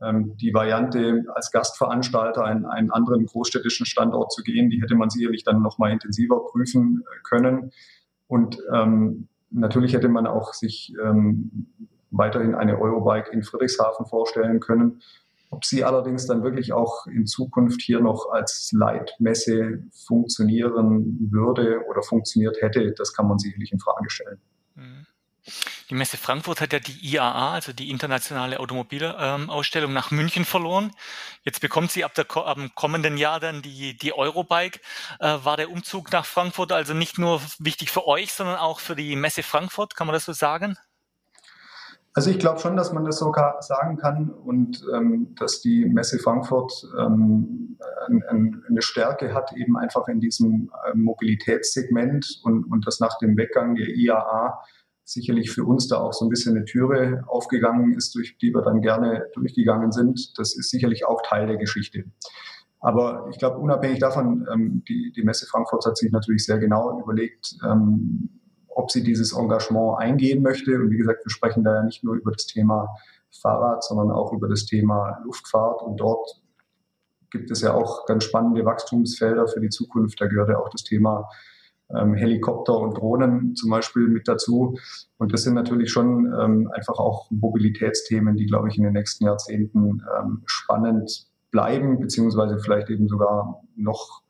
ähm, 0.00 0.38
die 0.38 0.54
Variante 0.54 1.24
als 1.34 1.50
Gastveranstalter 1.50 2.44
einen, 2.44 2.64
einen 2.64 2.90
anderen 2.90 3.26
großstädtischen 3.26 3.84
Standort 3.84 4.32
zu 4.32 4.42
gehen, 4.42 4.70
die 4.70 4.80
hätte 4.80 4.94
man 4.94 5.10
sicherlich 5.10 5.44
dann 5.44 5.60
nochmal 5.60 5.92
intensiver 5.92 6.46
prüfen 6.46 7.04
können. 7.24 7.72
Und 8.26 8.58
ähm, 8.72 9.28
Natürlich 9.50 9.94
hätte 9.94 10.08
man 10.08 10.26
auch 10.26 10.52
sich 10.54 10.94
ähm, 11.04 11.66
weiterhin 12.10 12.54
eine 12.54 12.78
Eurobike 12.80 13.30
in 13.32 13.42
Friedrichshafen 13.42 14.06
vorstellen 14.06 14.60
können. 14.60 15.00
Ob 15.50 15.64
sie 15.64 15.84
allerdings 15.84 16.26
dann 16.26 16.44
wirklich 16.44 16.72
auch 16.72 17.06
in 17.06 17.26
Zukunft 17.26 17.82
hier 17.82 18.00
noch 18.00 18.30
als 18.30 18.70
Leitmesse 18.72 19.82
funktionieren 20.06 21.28
würde 21.32 21.80
oder 21.88 22.02
funktioniert 22.02 22.58
hätte, 22.60 22.92
das 22.92 23.12
kann 23.12 23.26
man 23.26 23.38
sicherlich 23.38 23.72
in 23.72 23.80
Frage 23.80 24.10
stellen. 24.10 24.38
Mhm. 24.76 25.06
Die 25.88 25.94
Messe 25.94 26.16
Frankfurt 26.16 26.60
hat 26.60 26.72
ja 26.72 26.78
die 26.78 26.98
IAA, 27.00 27.52
also 27.52 27.72
die 27.72 27.90
internationale 27.90 28.60
Automobilausstellung, 28.60 29.92
nach 29.92 30.10
München 30.10 30.44
verloren. 30.44 30.92
Jetzt 31.42 31.60
bekommt 31.60 31.90
sie 31.90 32.04
ab, 32.04 32.14
der, 32.14 32.26
ab 32.36 32.56
dem 32.56 32.74
kommenden 32.74 33.16
Jahr 33.16 33.40
dann 33.40 33.62
die, 33.62 33.96
die 33.96 34.12
Eurobike. 34.12 34.80
Äh, 35.18 35.38
war 35.42 35.56
der 35.56 35.70
Umzug 35.70 36.12
nach 36.12 36.24
Frankfurt 36.24 36.72
also 36.72 36.94
nicht 36.94 37.18
nur 37.18 37.40
wichtig 37.58 37.90
für 37.90 38.06
euch, 38.06 38.32
sondern 38.32 38.56
auch 38.56 38.80
für 38.80 38.96
die 38.96 39.16
Messe 39.16 39.42
Frankfurt? 39.42 39.96
Kann 39.96 40.06
man 40.06 40.14
das 40.14 40.24
so 40.24 40.32
sagen? 40.32 40.76
Also 42.12 42.30
ich 42.30 42.40
glaube 42.40 42.58
schon, 42.58 42.76
dass 42.76 42.92
man 42.92 43.04
das 43.04 43.18
sogar 43.18 43.62
sagen 43.62 43.96
kann 43.96 44.30
und 44.30 44.84
ähm, 44.92 45.34
dass 45.38 45.60
die 45.60 45.86
Messe 45.86 46.18
Frankfurt 46.18 46.72
ähm, 46.98 47.78
ein, 48.08 48.22
ein, 48.28 48.64
eine 48.68 48.82
Stärke 48.82 49.32
hat, 49.32 49.52
eben 49.52 49.76
einfach 49.76 50.08
in 50.08 50.18
diesem 50.18 50.72
äh, 50.84 50.96
Mobilitätssegment 50.96 52.40
und, 52.42 52.64
und 52.64 52.86
das 52.86 52.98
nach 52.98 53.16
dem 53.18 53.36
Weggang 53.36 53.76
der 53.76 53.88
IAA 53.88 54.60
sicherlich 55.10 55.50
für 55.50 55.64
uns 55.64 55.88
da 55.88 55.96
auch 55.96 56.12
so 56.12 56.24
ein 56.24 56.28
bisschen 56.28 56.56
eine 56.56 56.64
Türe 56.64 57.24
aufgegangen 57.26 57.94
ist, 57.94 58.14
durch 58.14 58.38
die 58.38 58.54
wir 58.54 58.62
dann 58.62 58.80
gerne 58.80 59.26
durchgegangen 59.34 59.90
sind. 59.90 60.38
Das 60.38 60.56
ist 60.56 60.70
sicherlich 60.70 61.04
auch 61.04 61.20
Teil 61.22 61.48
der 61.48 61.56
Geschichte. 61.56 62.04
Aber 62.78 63.26
ich 63.30 63.38
glaube, 63.38 63.58
unabhängig 63.58 63.98
davon, 63.98 64.46
ähm, 64.52 64.84
die, 64.88 65.12
die 65.14 65.22
Messe 65.22 65.46
Frankfurt 65.46 65.84
hat 65.84 65.96
sich 65.96 66.12
natürlich 66.12 66.44
sehr 66.44 66.58
genau 66.58 67.00
überlegt, 67.00 67.56
ähm, 67.68 68.30
ob 68.68 68.90
sie 68.92 69.02
dieses 69.02 69.32
Engagement 69.32 69.98
eingehen 69.98 70.42
möchte. 70.42 70.76
Und 70.76 70.90
wie 70.90 70.96
gesagt, 70.96 71.24
wir 71.24 71.30
sprechen 71.30 71.64
da 71.64 71.74
ja 71.74 71.82
nicht 71.82 72.04
nur 72.04 72.14
über 72.14 72.30
das 72.30 72.46
Thema 72.46 72.88
Fahrrad, 73.30 73.82
sondern 73.82 74.12
auch 74.12 74.32
über 74.32 74.48
das 74.48 74.64
Thema 74.64 75.18
Luftfahrt. 75.24 75.82
Und 75.82 75.98
dort 75.98 76.40
gibt 77.32 77.50
es 77.50 77.62
ja 77.62 77.74
auch 77.74 78.06
ganz 78.06 78.24
spannende 78.24 78.64
Wachstumsfelder 78.64 79.48
für 79.48 79.60
die 79.60 79.70
Zukunft. 79.70 80.20
Da 80.20 80.26
gehört 80.26 80.50
ja 80.50 80.58
auch 80.58 80.70
das 80.70 80.84
Thema 80.84 81.28
ähm, 81.96 82.14
Helikopter 82.14 82.78
und 82.78 82.96
Drohnen 82.98 83.54
zum 83.54 83.70
Beispiel 83.70 84.08
mit 84.08 84.28
dazu. 84.28 84.78
Und 85.18 85.32
das 85.32 85.42
sind 85.42 85.54
natürlich 85.54 85.90
schon 85.90 86.32
ähm, 86.40 86.70
einfach 86.74 86.98
auch 86.98 87.30
Mobilitätsthemen, 87.30 88.36
die, 88.36 88.46
glaube 88.46 88.68
ich, 88.68 88.76
in 88.76 88.84
den 88.84 88.92
nächsten 88.92 89.24
Jahrzehnten 89.24 90.02
ähm, 90.18 90.42
spannend 90.46 91.26
bleiben, 91.50 91.98
beziehungsweise 92.00 92.58
vielleicht 92.58 92.90
eben 92.90 93.08
sogar 93.08 93.62
noch, 93.76 94.22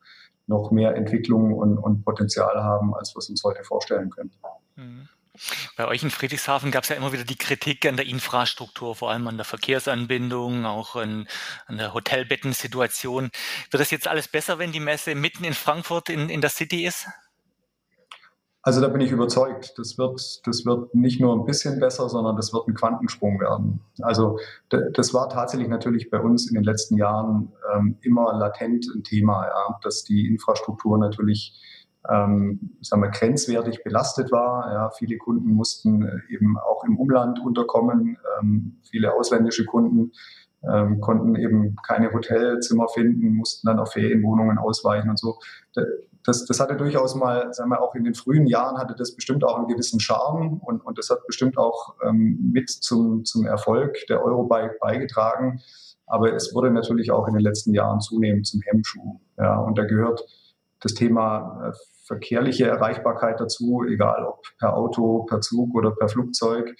noch 0.46 0.70
mehr 0.70 0.96
Entwicklung 0.96 1.54
und, 1.54 1.78
und 1.78 2.04
Potenzial 2.04 2.62
haben, 2.62 2.94
als 2.94 3.14
wir 3.14 3.18
es 3.18 3.28
uns 3.28 3.44
heute 3.44 3.62
vorstellen 3.64 4.10
können. 4.10 4.32
Mhm. 4.76 5.08
Bei 5.76 5.86
euch 5.86 6.02
in 6.02 6.10
Friedrichshafen 6.10 6.70
gab 6.70 6.82
es 6.82 6.90
ja 6.90 6.96
immer 6.96 7.12
wieder 7.12 7.24
die 7.24 7.36
Kritik 7.36 7.86
an 7.86 7.96
der 7.96 8.06
Infrastruktur, 8.06 8.94
vor 8.94 9.10
allem 9.10 9.26
an 9.26 9.36
der 9.36 9.46
Verkehrsanbindung, 9.46 10.66
auch 10.66 10.96
an, 10.96 11.26
an 11.66 11.78
der 11.78 11.94
Hotelbettensituation. 11.94 13.30
Wird 13.70 13.80
das 13.80 13.90
jetzt 13.90 14.06
alles 14.06 14.28
besser, 14.28 14.58
wenn 14.58 14.72
die 14.72 14.80
Messe 14.80 15.14
mitten 15.14 15.44
in 15.44 15.54
Frankfurt 15.54 16.10
in, 16.10 16.28
in 16.28 16.42
der 16.42 16.50
City 16.50 16.84
ist? 16.84 17.06
Also 18.62 18.82
da 18.82 18.88
bin 18.88 19.00
ich 19.00 19.10
überzeugt, 19.10 19.78
das 19.78 19.96
wird, 19.96 20.46
das 20.46 20.66
wird 20.66 20.94
nicht 20.94 21.18
nur 21.18 21.34
ein 21.34 21.46
bisschen 21.46 21.80
besser, 21.80 22.10
sondern 22.10 22.36
das 22.36 22.52
wird 22.52 22.68
ein 22.68 22.74
Quantensprung 22.74 23.40
werden. 23.40 23.80
Also 24.02 24.38
das 24.68 25.14
war 25.14 25.30
tatsächlich 25.30 25.68
natürlich 25.68 26.10
bei 26.10 26.20
uns 26.20 26.46
in 26.46 26.54
den 26.54 26.64
letzten 26.64 26.98
Jahren 26.98 27.52
ähm, 27.74 27.96
immer 28.02 28.36
latent 28.36 28.86
ein 28.94 29.02
Thema, 29.02 29.46
ja, 29.46 29.78
dass 29.82 30.04
die 30.04 30.26
Infrastruktur 30.26 30.98
natürlich 30.98 31.58
ähm, 32.08 32.76
sagen 32.80 33.02
wir, 33.02 33.10
grenzwertig 33.10 33.82
belastet 33.82 34.32
war. 34.32 34.72
Ja, 34.72 34.90
viele 34.90 35.18
Kunden 35.18 35.52
mussten 35.52 36.02
äh, 36.02 36.18
eben 36.30 36.58
auch 36.58 36.84
im 36.84 36.98
Umland 36.98 37.40
unterkommen, 37.40 38.18
ähm, 38.40 38.78
viele 38.82 39.14
ausländische 39.14 39.64
Kunden 39.64 40.12
ähm, 40.62 41.00
konnten 41.00 41.36
eben 41.36 41.76
keine 41.86 42.12
Hotelzimmer 42.12 42.88
finden, 42.88 43.34
mussten 43.34 43.66
dann 43.66 43.78
auf 43.78 43.92
Ferienwohnungen 43.92 44.58
ausweichen 44.58 45.08
und 45.08 45.18
so 45.18 45.38
das, 46.24 46.44
das 46.44 46.60
hatte 46.60 46.76
durchaus 46.76 47.14
mal, 47.14 47.52
sagen 47.52 47.70
wir 47.70 47.80
auch 47.80 47.94
in 47.94 48.04
den 48.04 48.14
frühen 48.14 48.46
Jahren 48.46 48.78
hatte 48.78 48.94
das 48.94 49.14
bestimmt 49.14 49.44
auch 49.44 49.56
einen 49.56 49.68
gewissen 49.68 50.00
Charme 50.00 50.58
und, 50.58 50.80
und 50.84 50.98
das 50.98 51.10
hat 51.10 51.26
bestimmt 51.26 51.56
auch 51.56 51.94
ähm, 52.06 52.50
mit 52.52 52.68
zum, 52.68 53.24
zum 53.24 53.46
Erfolg 53.46 54.06
der 54.08 54.22
Eurobike 54.22 54.76
beigetragen. 54.80 55.60
Aber 56.06 56.34
es 56.34 56.54
wurde 56.54 56.70
natürlich 56.70 57.10
auch 57.10 57.28
in 57.28 57.34
den 57.34 57.42
letzten 57.42 57.72
Jahren 57.72 58.00
zunehmend 58.00 58.46
zum 58.46 58.60
Hemmschuh. 58.62 59.20
Ja, 59.38 59.58
und 59.60 59.78
da 59.78 59.84
gehört 59.84 60.24
das 60.80 60.94
Thema 60.94 61.68
äh, 61.68 61.72
verkehrliche 62.04 62.66
Erreichbarkeit 62.66 63.40
dazu, 63.40 63.84
egal 63.88 64.24
ob 64.24 64.42
per 64.58 64.76
Auto, 64.76 65.24
per 65.24 65.40
Zug 65.40 65.74
oder 65.74 65.92
per 65.92 66.08
Flugzeug. 66.08 66.74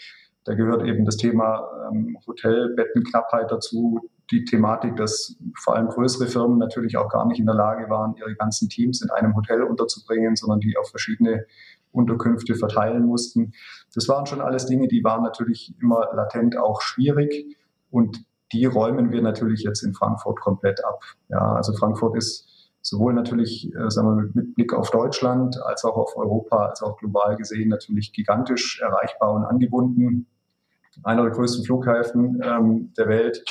Da 0.44 0.54
gehört 0.54 0.84
eben 0.84 1.04
das 1.04 1.16
Thema 1.16 1.68
ähm, 1.90 2.18
Hotelbettenknappheit 2.26 3.50
dazu, 3.50 4.00
die 4.30 4.44
Thematik, 4.44 4.96
dass 4.96 5.36
vor 5.56 5.76
allem 5.76 5.88
größere 5.88 6.28
Firmen 6.28 6.58
natürlich 6.58 6.96
auch 6.96 7.08
gar 7.08 7.26
nicht 7.26 7.40
in 7.40 7.46
der 7.46 7.54
Lage 7.54 7.90
waren, 7.90 8.14
ihre 8.16 8.34
ganzen 8.34 8.68
Teams 8.68 9.02
in 9.02 9.10
einem 9.10 9.34
Hotel 9.34 9.62
unterzubringen, 9.62 10.36
sondern 10.36 10.60
die 10.60 10.76
auf 10.76 10.88
verschiedene 10.90 11.46
Unterkünfte 11.92 12.54
verteilen 12.54 13.04
mussten. 13.04 13.52
Das 13.94 14.08
waren 14.08 14.26
schon 14.26 14.40
alles 14.40 14.66
Dinge, 14.66 14.88
die 14.88 15.02
waren 15.02 15.22
natürlich 15.22 15.74
immer 15.80 16.08
latent 16.14 16.56
auch 16.56 16.80
schwierig 16.82 17.56
und 17.90 18.24
die 18.52 18.64
räumen 18.66 19.10
wir 19.10 19.22
natürlich 19.22 19.62
jetzt 19.62 19.82
in 19.82 19.94
Frankfurt 19.94 20.40
komplett 20.40 20.84
ab. 20.84 21.02
Ja, 21.28 21.54
also 21.54 21.72
Frankfurt 21.72 22.16
ist 22.16 22.48
sowohl 22.82 23.12
natürlich, 23.12 23.74
äh, 23.74 23.90
sagen 23.90 24.08
wir, 24.08 24.30
mit 24.34 24.54
Blick 24.54 24.72
auf 24.72 24.90
Deutschland 24.90 25.60
als 25.64 25.84
auch 25.84 25.96
auf 25.96 26.16
Europa, 26.16 26.66
als 26.66 26.82
auch 26.82 26.96
global 26.96 27.36
gesehen 27.36 27.68
natürlich 27.68 28.12
gigantisch 28.12 28.80
erreichbar 28.80 29.32
und 29.32 29.44
angebunden. 29.44 30.26
Einer 31.02 31.22
der 31.22 31.32
größten 31.32 31.64
Flughäfen 31.64 32.40
ähm, 32.42 32.92
der 32.96 33.08
Welt 33.08 33.44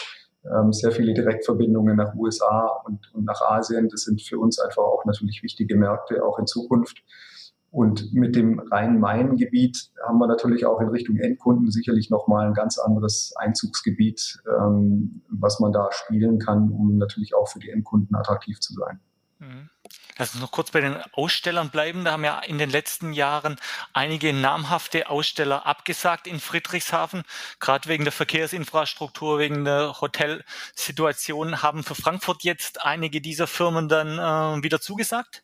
ähm, 0.46 0.72
sehr 0.72 0.92
viele 0.92 1.14
Direktverbindungen 1.14 1.96
nach 1.96 2.16
USA 2.16 2.82
und, 2.86 3.14
und 3.14 3.26
nach 3.26 3.42
Asien. 3.42 3.90
Das 3.90 4.02
sind 4.02 4.22
für 4.22 4.40
uns 4.40 4.60
einfach 4.60 4.84
auch 4.84 5.06
natürlich 5.06 5.44
wichtige 5.44 5.76
Märkte, 5.76 6.24
auch 6.24 6.40
in 6.40 6.48
Zukunft. 6.48 7.04
Und 7.72 8.14
mit 8.14 8.36
dem 8.36 8.60
Rhein-Main-Gebiet 8.60 9.92
haben 10.08 10.18
wir 10.18 10.28
natürlich 10.28 10.66
auch 10.66 10.82
in 10.82 10.88
Richtung 10.88 11.18
Endkunden 11.18 11.70
sicherlich 11.70 12.10
nochmal 12.10 12.48
ein 12.48 12.54
ganz 12.54 12.80
anderes 12.80 13.34
Einzugsgebiet, 13.38 14.40
ähm, 14.48 15.22
was 15.30 15.60
man 15.60 15.72
da 15.72 15.90
spielen 15.92 16.40
kann, 16.40 16.72
um 16.72 16.98
natürlich 16.98 17.36
auch 17.36 17.48
für 17.48 17.60
die 17.60 17.70
Endkunden 17.70 18.16
attraktiv 18.16 18.60
zu 18.60 18.74
sein. 18.74 19.00
Mhm. 19.40 19.70
Lass 20.18 20.34
uns 20.34 20.42
noch 20.42 20.52
kurz 20.52 20.72
bei 20.72 20.82
den 20.82 20.98
Ausstellern 21.14 21.70
bleiben. 21.70 22.04
Da 22.04 22.12
haben 22.12 22.26
ja 22.26 22.40
in 22.40 22.58
den 22.58 22.70
letzten 22.70 23.14
Jahren 23.14 23.56
einige 23.94 24.34
namhafte 24.34 25.10
Aussteller 25.10 25.66
abgesagt 25.66 26.28
in 26.28 26.42
Friedrichshafen, 26.42 27.24
gerade 27.62 27.88
wegen 27.88 28.04
der 28.04 28.12
Verkehrsinfrastruktur, 28.12 29.40
wegen 29.40 29.64
der 29.64 30.02
Hotelsituation. 30.02 31.64
Haben 31.64 31.84
für 31.84 31.96
Frankfurt 31.96 32.44
jetzt 32.44 32.84
einige 32.86 33.22
dieser 33.22 33.48
Firmen 33.48 33.88
dann 33.88 34.20
äh, 34.20 34.64
wieder 34.64 34.82
zugesagt? 34.82 35.44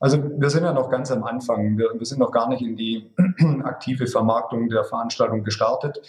Also 0.00 0.22
wir 0.22 0.50
sind 0.50 0.64
ja 0.64 0.72
noch 0.72 0.90
ganz 0.90 1.10
am 1.10 1.24
Anfang. 1.24 1.76
Wir, 1.76 1.90
wir 1.94 2.06
sind 2.06 2.18
noch 2.18 2.32
gar 2.32 2.48
nicht 2.48 2.62
in 2.62 2.76
die 2.76 3.10
aktive 3.64 4.06
Vermarktung 4.06 4.70
der 4.70 4.84
Veranstaltung 4.84 5.44
gestartet. 5.44 6.00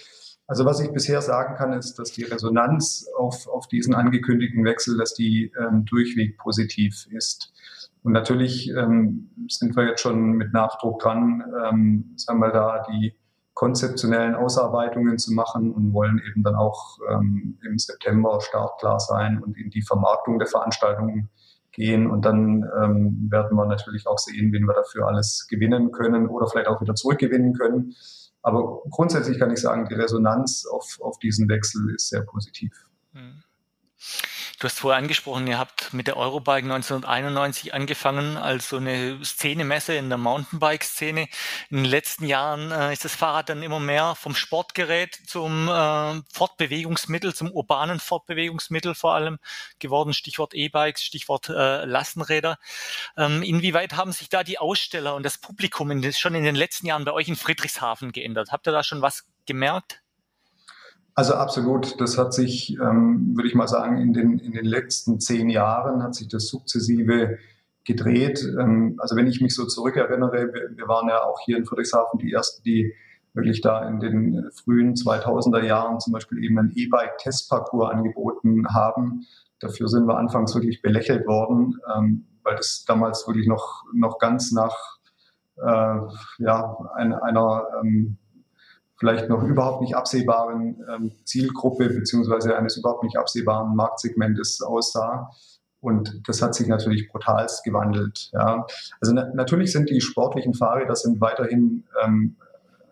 Also 0.47 0.65
was 0.65 0.79
ich 0.79 0.91
bisher 0.91 1.21
sagen 1.21 1.55
kann, 1.55 1.73
ist, 1.73 1.97
dass 1.97 2.11
die 2.11 2.23
Resonanz 2.23 3.07
auf, 3.17 3.47
auf 3.47 3.67
diesen 3.67 3.95
angekündigten 3.95 4.63
Wechsel, 4.63 4.97
dass 4.97 5.13
die 5.13 5.51
ähm, 5.59 5.85
durchweg 5.85 6.37
positiv 6.37 7.07
ist. 7.11 7.51
Und 8.03 8.11
natürlich 8.11 8.69
ähm, 8.69 9.31
sind 9.49 9.75
wir 9.75 9.87
jetzt 9.87 10.01
schon 10.01 10.33
mit 10.33 10.53
Nachdruck 10.53 10.99
dran, 10.99 11.43
ähm, 11.65 12.13
sagen 12.15 12.39
wir 12.39 12.51
da, 12.51 12.85
die 12.91 13.15
konzeptionellen 13.55 14.35
Ausarbeitungen 14.35 15.17
zu 15.17 15.33
machen 15.33 15.71
und 15.71 15.93
wollen 15.93 16.21
eben 16.29 16.43
dann 16.43 16.55
auch 16.55 16.99
ähm, 17.09 17.57
im 17.63 17.79
September 17.79 18.39
startklar 18.41 18.99
sein 18.99 19.41
und 19.41 19.57
in 19.57 19.71
die 19.71 19.81
Vermarktung 19.81 20.37
der 20.37 20.47
Veranstaltungen 20.47 21.29
gehen. 21.75 22.09
Und 22.09 22.25
dann 22.25 22.63
ähm, 22.81 23.27
werden 23.29 23.55
wir 23.55 23.65
natürlich 23.65 24.07
auch 24.07 24.17
sehen, 24.17 24.51
wen 24.51 24.65
wir 24.65 24.73
dafür 24.73 25.07
alles 25.07 25.47
gewinnen 25.47 25.91
können 25.91 26.27
oder 26.27 26.47
vielleicht 26.47 26.67
auch 26.67 26.81
wieder 26.81 26.95
zurückgewinnen 26.95 27.53
können. 27.53 27.95
Aber 28.41 28.81
grundsätzlich 28.89 29.39
kann 29.39 29.51
ich 29.51 29.59
sagen, 29.59 29.87
die 29.89 29.95
Resonanz 29.95 30.65
auf, 30.65 30.99
auf 31.01 31.19
diesen 31.19 31.49
Wechsel 31.49 31.93
ist 31.95 32.09
sehr 32.09 32.21
positiv. 32.21 32.71
Mhm. 33.13 33.43
Du 34.59 34.65
hast 34.65 34.79
vorher 34.79 34.99
angesprochen, 34.99 35.47
ihr 35.47 35.59
habt 35.59 35.91
mit 35.93 36.07
der 36.07 36.15
Eurobike 36.15 36.63
1991 36.63 37.73
angefangen 37.73 38.37
als 38.37 38.69
so 38.69 38.77
eine 38.77 39.19
Szenemesse 39.21 39.95
in 39.95 40.07
der 40.07 40.17
Mountainbike-Szene. 40.17 41.27
In 41.69 41.77
den 41.77 41.85
letzten 41.85 42.25
Jahren 42.25 42.71
äh, 42.71 42.93
ist 42.93 43.03
das 43.03 43.15
Fahrrad 43.15 43.49
dann 43.49 43.63
immer 43.63 43.81
mehr 43.81 44.15
vom 44.15 44.33
Sportgerät 44.33 45.19
zum 45.27 45.67
äh, 45.67 46.21
Fortbewegungsmittel, 46.31 47.35
zum 47.35 47.51
urbanen 47.51 47.99
Fortbewegungsmittel 47.99 48.95
vor 48.95 49.13
allem 49.13 49.39
geworden. 49.79 50.13
Stichwort 50.13 50.53
E-Bikes, 50.53 51.03
Stichwort 51.03 51.49
äh, 51.49 51.83
Lastenräder. 51.83 52.57
Ähm, 53.17 53.43
inwieweit 53.43 53.97
haben 53.97 54.13
sich 54.13 54.29
da 54.29 54.45
die 54.45 54.57
Aussteller 54.57 55.15
und 55.15 55.23
das 55.23 55.37
Publikum 55.37 55.91
in, 55.91 56.13
schon 56.13 56.33
in 56.33 56.45
den 56.45 56.55
letzten 56.55 56.87
Jahren 56.87 57.03
bei 57.03 57.11
euch 57.11 57.27
in 57.27 57.35
Friedrichshafen 57.35 58.13
geändert? 58.13 58.53
Habt 58.53 58.67
ihr 58.67 58.71
da 58.71 58.83
schon 58.83 59.01
was 59.01 59.25
gemerkt? 59.45 60.04
Also 61.15 61.33
absolut. 61.35 61.99
Das 62.01 62.17
hat 62.17 62.33
sich, 62.33 62.77
ähm, 62.77 63.31
würde 63.35 63.47
ich 63.47 63.55
mal 63.55 63.69
sagen, 63.69 63.97
in 63.97 64.11
den, 64.11 64.37
in 64.37 64.51
den 64.51 64.65
letzten 64.65 65.21
zehn 65.21 65.49
Jahren 65.49 66.03
hat 66.03 66.13
sich 66.13 66.27
das 66.27 66.47
sukzessive 66.47 67.37
gedreht. 67.85 68.45
Ähm, 68.59 68.97
also 68.99 69.15
wenn 69.15 69.27
ich 69.27 69.39
mich 69.39 69.55
so 69.55 69.65
zurückerinnere, 69.65 70.53
wir, 70.53 70.77
wir 70.77 70.87
waren 70.89 71.07
ja 71.07 71.23
auch 71.23 71.39
hier 71.45 71.57
in 71.57 71.65
Friedrichshafen 71.65 72.19
die 72.19 72.33
ersten, 72.33 72.63
die 72.63 72.93
wirklich 73.33 73.61
da 73.61 73.87
in 73.87 73.99
den 73.99 74.49
frühen 74.51 74.93
2000er 74.95 75.63
Jahren 75.63 75.99
zum 76.01 76.11
Beispiel 76.11 76.43
eben 76.43 76.59
einen 76.59 76.73
E-Bike-Testparcours 76.75 77.91
angeboten 77.91 78.67
haben. 78.73 79.25
Dafür 79.59 79.87
sind 79.87 80.07
wir 80.07 80.17
anfangs 80.17 80.53
wirklich 80.53 80.81
belächelt 80.81 81.25
worden, 81.27 81.79
ähm, 81.95 82.25
weil 82.43 82.55
das 82.55 82.83
damals 82.85 83.25
wirklich 83.25 83.47
noch, 83.47 83.83
noch 83.93 84.19
ganz 84.19 84.51
nach 84.51 84.75
äh, 85.57 85.99
ja, 86.39 86.77
ein, 86.95 87.13
einer 87.13 87.63
ähm, 87.81 88.17
vielleicht 88.97 89.29
noch 89.29 89.43
überhaupt 89.47 89.81
nicht 89.81 89.95
absehbaren 89.95 90.83
ähm, 90.89 91.11
Zielgruppe 91.23 91.89
beziehungsweise 91.89 92.55
eines 92.55 92.77
überhaupt 92.77 93.03
nicht 93.03 93.17
absehbaren 93.17 93.75
Marktsegmentes 93.75 94.61
aussah. 94.61 95.29
Und 95.81 96.21
das 96.27 96.41
hat 96.41 96.55
sich 96.55 96.67
natürlich 96.67 97.09
brutalst 97.09 97.63
gewandelt. 97.63 98.31
Ja. 98.33 98.65
Also 99.01 99.13
na 99.13 99.31
natürlich 99.35 99.71
sind 99.71 99.89
die 99.89 100.01
sportlichen 100.01 100.55
Fahrräder 100.55 100.95
sind 100.95 101.21
weiterhin 101.21 101.83
ähm, 102.03 102.37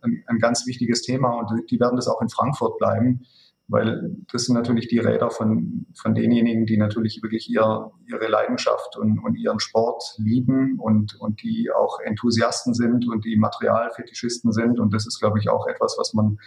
ein, 0.01 0.23
ein, 0.27 0.37
ganz 0.37 0.67
wichtiges 0.67 1.01
Thema 1.01 1.31
und 1.31 1.71
die 1.71 1.79
werden 1.79 1.95
das 1.95 2.07
auch 2.07 2.21
in 2.21 2.29
Frankfurt 2.29 2.77
bleiben 2.77 3.25
weil 3.67 4.15
das 4.31 4.45
sind 4.45 4.55
natürlich 4.55 4.87
die 4.87 4.99
Räder 4.99 5.29
von, 5.29 5.85
von 5.95 6.13
denjenigen, 6.13 6.65
die 6.65 6.77
natürlich 6.77 7.21
wirklich 7.23 7.49
ihr, 7.49 7.91
ihre 8.07 8.27
Leidenschaft 8.27 8.97
und, 8.97 9.19
und 9.19 9.35
ihren 9.35 9.59
Sport 9.59 10.15
lieben 10.17 10.79
und, 10.79 11.15
und 11.19 11.41
die 11.41 11.71
auch 11.71 11.99
Enthusiasten 11.99 12.73
sind 12.73 13.07
und 13.07 13.25
die 13.25 13.37
Materialfetischisten 13.37 14.51
sind. 14.51 14.79
Und 14.79 14.93
das 14.93 15.07
ist, 15.07 15.19
glaube 15.19 15.39
ich, 15.39 15.49
auch 15.49 15.65
etwas, 15.67 15.95
was 15.97 16.13
man 16.13 16.39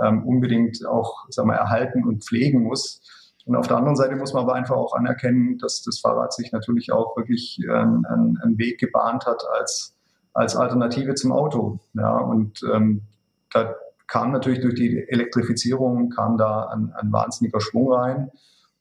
ähm, 0.00 0.24
unbedingt 0.24 0.84
auch 0.86 1.28
sagen 1.30 1.48
wir, 1.48 1.54
erhalten 1.54 2.04
und 2.04 2.24
pflegen 2.24 2.62
muss. 2.62 3.02
Und 3.46 3.56
auf 3.56 3.66
der 3.66 3.78
anderen 3.78 3.96
Seite 3.96 4.16
muss 4.16 4.34
man 4.34 4.42
aber 4.42 4.54
einfach 4.54 4.76
auch 4.76 4.94
anerkennen, 4.94 5.58
dass 5.58 5.82
das 5.82 6.00
Fahrrad 6.00 6.34
sich 6.34 6.52
natürlich 6.52 6.92
auch 6.92 7.16
wirklich 7.16 7.60
äh, 7.66 7.70
einen, 7.72 8.36
einen 8.42 8.58
Weg 8.58 8.78
gebahnt 8.78 9.26
hat 9.26 9.42
als, 9.58 9.96
als 10.34 10.54
Alternative 10.54 11.14
zum 11.14 11.32
Auto. 11.32 11.78
Ja, 11.94 12.18
und 12.18 12.62
ähm, 12.70 13.02
da, 13.50 13.74
kam 14.08 14.32
natürlich 14.32 14.60
durch 14.60 14.74
die 14.74 15.06
Elektrifizierung, 15.08 16.10
kam 16.10 16.36
da 16.36 16.68
ein, 16.68 16.92
ein 16.94 17.12
wahnsinniger 17.12 17.60
Schwung 17.60 17.92
rein. 17.92 18.30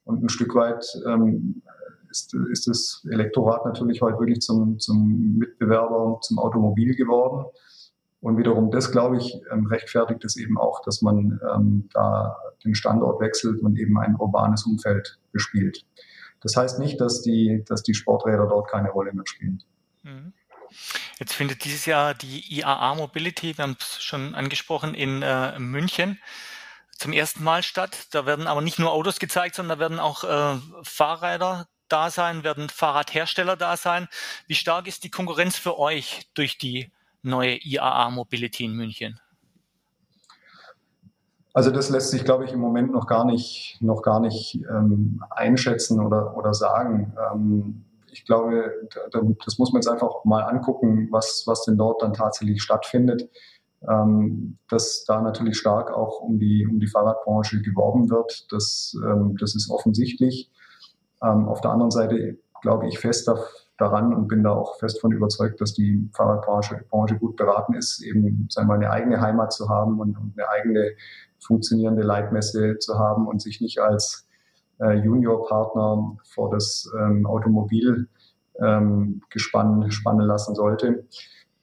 Und 0.03 0.24
ein 0.24 0.29
Stück 0.29 0.55
weit 0.55 0.86
ähm, 1.05 1.62
ist, 2.10 2.34
ist 2.34 2.67
das 2.67 3.05
Elektrorad 3.12 3.65
natürlich 3.65 4.01
heute 4.01 4.19
wirklich 4.19 4.39
zum, 4.39 4.79
zum 4.79 5.36
Mitbewerber 5.38 6.19
zum 6.22 6.39
Automobil 6.39 6.96
geworden. 6.96 7.46
Und 8.22 8.38
wiederum 8.38 8.72
das, 8.72 8.91
glaube 8.91 9.17
ich, 9.17 9.39
ähm, 9.51 9.67
rechtfertigt 9.67 10.24
es 10.25 10.38
eben 10.38 10.57
auch, 10.57 10.81
dass 10.81 11.01
man 11.01 11.39
ähm, 11.53 11.89
da 11.93 12.36
den 12.63 12.74
Standort 12.74 13.22
wechselt 13.22 13.62
und 13.62 13.77
eben 13.77 13.98
ein 14.00 14.15
urbanes 14.15 14.65
Umfeld 14.65 15.19
bespielt. 15.31 15.86
Das 16.41 16.55
heißt 16.55 16.79
nicht, 16.79 17.00
dass 17.00 17.22
die, 17.22 17.63
dass 17.67 17.84
die 17.84 17.93
Sporträder 17.93 18.48
dort 18.48 18.69
keine 18.69 18.89
Rolle 18.89 19.13
mehr 19.13 19.25
spielen. 19.27 19.62
Mhm. 20.03 20.34
Jetzt 21.20 21.33
findet 21.33 21.63
dieses 21.63 21.85
Jahr 21.85 22.13
die 22.13 22.59
IAA 22.59 22.96
Mobility, 22.96 23.57
wir 23.57 23.63
haben 23.63 23.77
es 23.79 24.01
schon 24.01 24.35
angesprochen, 24.35 24.94
in 24.94 25.22
äh, 25.22 25.57
München 25.59 26.20
zum 26.98 27.13
ersten 27.13 27.44
Mal 27.44 27.63
statt. 27.63 28.07
Da 28.11 28.25
werden 28.25 28.48
aber 28.48 28.61
nicht 28.61 28.79
nur 28.79 28.92
Autos 28.92 29.20
gezeigt, 29.20 29.55
sondern 29.55 29.77
da 29.77 29.81
werden 29.81 30.00
auch 30.00 30.24
äh, 30.24 30.59
Fahrräder 30.83 31.68
da 31.89 32.09
sein, 32.09 32.44
werden 32.44 32.70
Fahrradhersteller 32.70 33.55
da 33.55 33.77
sein. 33.77 34.07
Wie 34.48 34.55
stark 34.55 34.87
ist 34.87 35.03
die 35.03 35.11
Konkurrenz 35.11 35.57
für 35.57 35.79
euch 35.79 36.27
durch 36.33 36.57
die 36.57 36.92
neue 37.22 37.57
IAA 37.57 38.09
Mobility 38.09 38.65
in 38.65 38.74
München? 38.74 39.20
Also 41.53 41.72
das 41.72 41.89
lässt 41.89 42.11
sich, 42.11 42.24
glaube 42.24 42.46
ich, 42.46 42.51
im 42.51 42.59
Moment 42.59 42.92
noch 42.92 43.07
gar 43.07 43.25
nicht, 43.25 43.77
noch 43.79 44.03
gar 44.03 44.20
nicht 44.20 44.59
ähm, 44.70 45.24
einschätzen 45.31 46.00
oder, 46.00 46.37
oder 46.37 46.53
sagen. 46.53 47.18
Ähm, 47.33 47.83
ich 48.18 48.25
glaube, 48.25 48.72
das 49.46 49.60
muss 49.60 49.72
man 49.72 49.82
jetzt 49.82 49.90
einfach 49.90 50.25
mal 50.25 50.42
angucken, 50.42 51.08
was, 51.12 51.44
was 51.46 51.64
denn 51.66 51.77
dort 51.77 52.01
dann 52.01 52.14
tatsächlich 52.14 52.62
stattfindet. 52.62 53.30
Ähm, 53.88 54.58
dass 54.70 55.06
da 55.06 55.22
natürlich 55.22 55.60
stark 55.60 55.92
auch 55.92 56.22
um 56.22 56.40
die, 56.40 56.66
um 56.66 56.80
die 56.80 56.88
Fahrradbranche 56.88 57.62
geworben 57.62 58.10
wird, 58.10 58.51
das, 58.51 58.98
ähm, 59.06 59.38
das 59.40 59.53
ist 59.53 59.70
offensichtlich. 59.70 60.51
Ähm, 61.22 61.48
auf 61.48 61.62
der 61.62 61.72
anderen 61.72 61.92
Seite 61.92 62.40
glaube 62.64 62.88
ich 62.88 62.98
fest 62.98 63.30
daran 63.77 64.16
und 64.16 64.27
bin 64.27 64.44
da 64.44 64.50
auch 64.50 64.80
fest 64.80 65.00
von 65.00 65.12
überzeugt, 65.12 65.62
dass 65.62 65.75
die 65.75 66.10
Fahrradbranche 66.16 66.86
Branche 66.90 67.20
gut 67.20 67.36
beraten 67.36 67.75
ist, 67.75 68.01
eben 68.01 68.48
sagen 68.50 68.68
wir, 68.68 68.74
eine 68.74 68.90
eigene 68.90 69.22
Heimat 69.22 69.53
zu 69.53 69.70
haben 69.70 70.00
und, 70.00 70.18
und 70.18 70.34
eine 70.36 70.50
eigene 70.50 70.94
funktionierende 71.40 72.01
Leitmesse 72.01 72.80
zu 72.80 72.98
haben 72.98 73.27
und 73.27 73.44
sich 73.44 73.62
nicht 73.62 73.80
als 73.80 74.26
äh, 74.79 75.00
Juniorpartner 75.00 76.18
vor 76.24 76.51
das 76.51 76.90
ähm, 76.98 77.25
Automobilgespann 77.25 79.81
ähm, 79.83 79.92
spannen 79.92 80.27
lassen 80.27 80.55
sollte. 80.55 81.05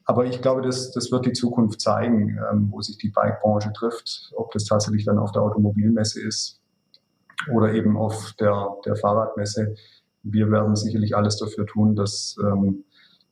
Aber 0.06 0.26
ich 0.26 0.42
glaube, 0.42 0.62
das, 0.62 0.92
das 0.92 1.10
wird 1.10 1.26
die 1.26 1.32
Zukunft 1.32 1.80
zeigen, 1.80 2.38
ähm, 2.50 2.68
wo 2.70 2.80
sich 2.82 2.98
die 2.98 3.08
Bike-Branche 3.08 3.72
trifft, 3.72 4.32
ob 4.36 4.52
das 4.52 4.64
tatsächlich 4.64 5.04
dann 5.04 5.18
auf 5.18 5.32
der 5.32 5.42
Automobilmesse 5.42 6.22
ist 6.22 6.60
oder 7.52 7.72
eben 7.72 7.96
auf 7.96 8.34
der, 8.38 8.76
der 8.84 8.96
Fahrradmesse. 8.96 9.74
Wir 10.22 10.50
werden 10.50 10.76
sicherlich 10.76 11.16
alles 11.16 11.38
dafür 11.38 11.66
tun, 11.66 11.96
dass 11.96 12.36
ähm, 12.42 12.84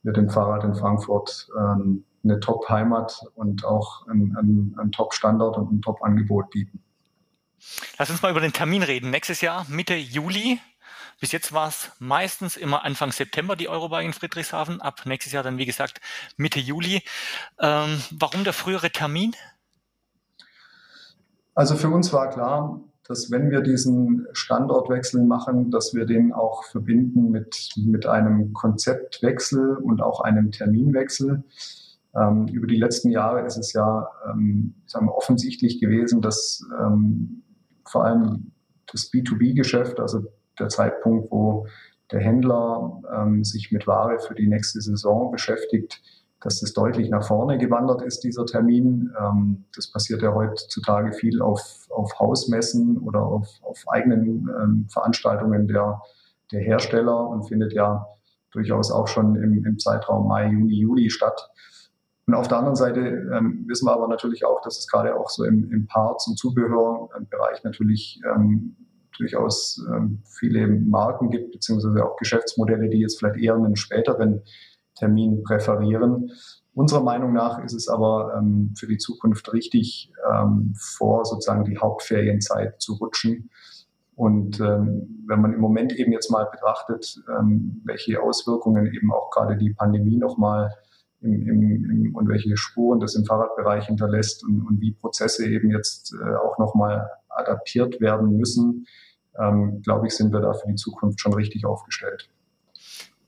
wir 0.02 0.12
dem 0.12 0.30
Fahrrad 0.30 0.64
in 0.64 0.74
Frankfurt 0.74 1.48
ähm, 1.58 2.04
eine 2.24 2.40
Top-Heimat 2.40 3.22
und 3.34 3.64
auch 3.64 4.06
ein, 4.08 4.34
ein, 4.38 4.74
ein 4.78 4.92
Top-Standort 4.92 5.58
und 5.58 5.72
ein 5.72 5.82
Top-Angebot 5.82 6.50
bieten. 6.50 6.82
Lass 7.98 8.10
uns 8.10 8.22
mal 8.22 8.30
über 8.30 8.40
den 8.40 8.52
Termin 8.52 8.82
reden. 8.82 9.10
Nächstes 9.10 9.40
Jahr, 9.40 9.66
Mitte 9.68 9.94
Juli. 9.94 10.60
Bis 11.20 11.30
jetzt 11.32 11.52
war 11.52 11.68
es 11.68 11.92
meistens 12.00 12.56
immer 12.56 12.84
Anfang 12.84 13.12
September 13.12 13.54
die 13.54 13.68
Eurobike 13.68 14.04
in 14.04 14.12
Friedrichshafen. 14.12 14.80
Ab 14.80 15.02
nächstes 15.04 15.32
Jahr 15.32 15.44
dann, 15.44 15.58
wie 15.58 15.66
gesagt, 15.66 16.00
Mitte 16.36 16.58
Juli. 16.58 17.02
Ähm, 17.60 18.02
warum 18.10 18.44
der 18.44 18.52
frühere 18.52 18.90
Termin? 18.90 19.36
Also 21.54 21.76
für 21.76 21.90
uns 21.90 22.12
war 22.12 22.30
klar, 22.30 22.80
dass 23.06 23.30
wenn 23.30 23.50
wir 23.50 23.60
diesen 23.60 24.26
Standortwechsel 24.32 25.22
machen, 25.22 25.70
dass 25.70 25.94
wir 25.94 26.06
den 26.06 26.32
auch 26.32 26.64
verbinden 26.64 27.30
mit, 27.30 27.70
mit 27.76 28.06
einem 28.06 28.52
Konzeptwechsel 28.52 29.76
und 29.76 30.00
auch 30.00 30.20
einem 30.20 30.50
Terminwechsel. 30.50 31.44
Ähm, 32.14 32.48
über 32.48 32.66
die 32.66 32.76
letzten 32.76 33.10
Jahre 33.10 33.44
ist 33.46 33.56
es 33.56 33.72
ja 33.72 34.08
ähm, 34.28 34.74
sagen 34.86 35.06
wir, 35.06 35.14
offensichtlich 35.14 35.80
gewesen, 35.80 36.20
dass 36.20 36.64
ähm, 36.80 37.41
vor 37.92 38.04
allem 38.04 38.52
das 38.90 39.12
B2B-Geschäft, 39.12 40.00
also 40.00 40.24
der 40.58 40.68
Zeitpunkt, 40.68 41.30
wo 41.30 41.66
der 42.10 42.20
Händler 42.20 43.00
ähm, 43.14 43.44
sich 43.44 43.70
mit 43.70 43.86
Ware 43.86 44.18
für 44.18 44.34
die 44.34 44.48
nächste 44.48 44.80
Saison 44.80 45.30
beschäftigt, 45.30 46.02
dass 46.40 46.60
das 46.60 46.72
deutlich 46.72 47.08
nach 47.08 47.24
vorne 47.26 47.56
gewandert 47.56 48.02
ist, 48.02 48.20
dieser 48.20 48.44
Termin. 48.44 49.12
Ähm, 49.18 49.64
das 49.76 49.90
passiert 49.90 50.22
ja 50.22 50.34
heutzutage 50.34 51.12
viel 51.12 51.40
auf, 51.40 51.86
auf 51.90 52.18
Hausmessen 52.18 52.98
oder 52.98 53.22
auf, 53.22 53.48
auf 53.62 53.84
eigenen 53.88 54.50
ähm, 54.60 54.86
Veranstaltungen 54.90 55.68
der, 55.68 56.02
der 56.50 56.60
Hersteller 56.60 57.28
und 57.28 57.44
findet 57.44 57.72
ja 57.72 58.06
durchaus 58.50 58.90
auch 58.90 59.08
schon 59.08 59.36
im, 59.36 59.64
im 59.64 59.78
Zeitraum 59.78 60.28
Mai, 60.28 60.48
Juni, 60.48 60.74
Juli 60.74 61.10
statt. 61.10 61.50
Und 62.32 62.38
auf 62.38 62.48
der 62.48 62.56
anderen 62.56 62.76
Seite 62.76 63.00
ähm, 63.00 63.66
wissen 63.68 63.86
wir 63.86 63.92
aber 63.92 64.08
natürlich 64.08 64.46
auch, 64.46 64.62
dass 64.62 64.78
es 64.78 64.88
gerade 64.88 65.14
auch 65.14 65.28
so 65.28 65.44
im, 65.44 65.70
im 65.70 65.86
Parts- 65.86 66.26
und 66.28 66.38
Zubehörbereich 66.38 67.62
natürlich 67.62 68.22
ähm, 68.24 68.74
durchaus 69.18 69.84
ähm, 69.92 70.22
viele 70.24 70.66
Marken 70.66 71.28
gibt, 71.28 71.52
beziehungsweise 71.52 72.02
auch 72.02 72.16
Geschäftsmodelle, 72.16 72.88
die 72.88 73.00
jetzt 73.00 73.18
vielleicht 73.18 73.36
eher 73.36 73.54
einen 73.54 73.76
späteren 73.76 74.40
Termin 74.94 75.42
präferieren. 75.42 76.30
Unserer 76.72 77.02
Meinung 77.02 77.34
nach 77.34 77.62
ist 77.62 77.74
es 77.74 77.86
aber 77.88 78.32
ähm, 78.38 78.72
für 78.78 78.86
die 78.86 78.96
Zukunft 78.96 79.52
richtig, 79.52 80.10
ähm, 80.32 80.72
vor 80.74 81.26
sozusagen 81.26 81.64
die 81.64 81.76
Hauptferienzeit 81.76 82.80
zu 82.80 82.94
rutschen 82.94 83.50
Und 84.14 84.58
ähm, 84.58 85.26
wenn 85.28 85.42
man 85.42 85.52
im 85.52 85.60
Moment 85.60 85.92
eben 85.92 86.12
jetzt 86.12 86.30
mal 86.30 86.48
betrachtet, 86.50 87.22
ähm, 87.28 87.82
welche 87.84 88.22
Auswirkungen 88.22 88.86
eben 88.86 89.12
auch 89.12 89.28
gerade 89.30 89.58
die 89.58 89.74
Pandemie 89.74 90.16
nochmal 90.16 90.70
im, 91.22 91.48
im, 91.48 91.90
im, 91.90 92.14
und 92.14 92.28
welche 92.28 92.56
Spuren 92.56 93.00
das 93.00 93.14
im 93.14 93.24
Fahrradbereich 93.24 93.86
hinterlässt 93.86 94.44
und, 94.44 94.62
und 94.66 94.80
wie 94.80 94.92
Prozesse 94.92 95.46
eben 95.46 95.70
jetzt 95.70 96.14
äh, 96.14 96.36
auch 96.36 96.58
nochmal 96.58 97.08
adaptiert 97.28 98.00
werden 98.00 98.36
müssen, 98.36 98.86
ähm, 99.38 99.80
glaube 99.82 100.06
ich, 100.06 100.14
sind 100.14 100.32
wir 100.32 100.40
da 100.40 100.52
für 100.52 100.68
die 100.68 100.74
Zukunft 100.74 101.20
schon 101.20 101.34
richtig 101.34 101.64
aufgestellt. 101.64 102.28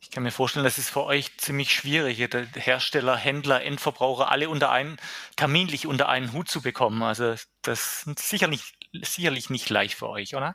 Ich 0.00 0.10
kann 0.10 0.22
mir 0.22 0.30
vorstellen, 0.30 0.64
das 0.64 0.78
ist 0.78 0.90
für 0.90 1.04
euch 1.04 1.36
ziemlich 1.38 1.72
schwierig, 1.72 2.28
Hersteller, 2.54 3.16
Händler, 3.16 3.64
Endverbraucher 3.64 4.30
alle 4.30 4.48
unter 4.48 4.70
einen, 4.70 4.96
terminlich 5.36 5.86
unter 5.86 6.08
einen 6.08 6.32
Hut 6.32 6.48
zu 6.48 6.62
bekommen. 6.62 7.02
Also 7.02 7.34
das 7.62 8.06
ist 8.06 8.18
sicherlich, 8.18 8.74
sicherlich 8.92 9.50
nicht 9.50 9.70
leicht 9.70 9.94
für 9.94 10.08
euch, 10.08 10.36
oder? 10.36 10.54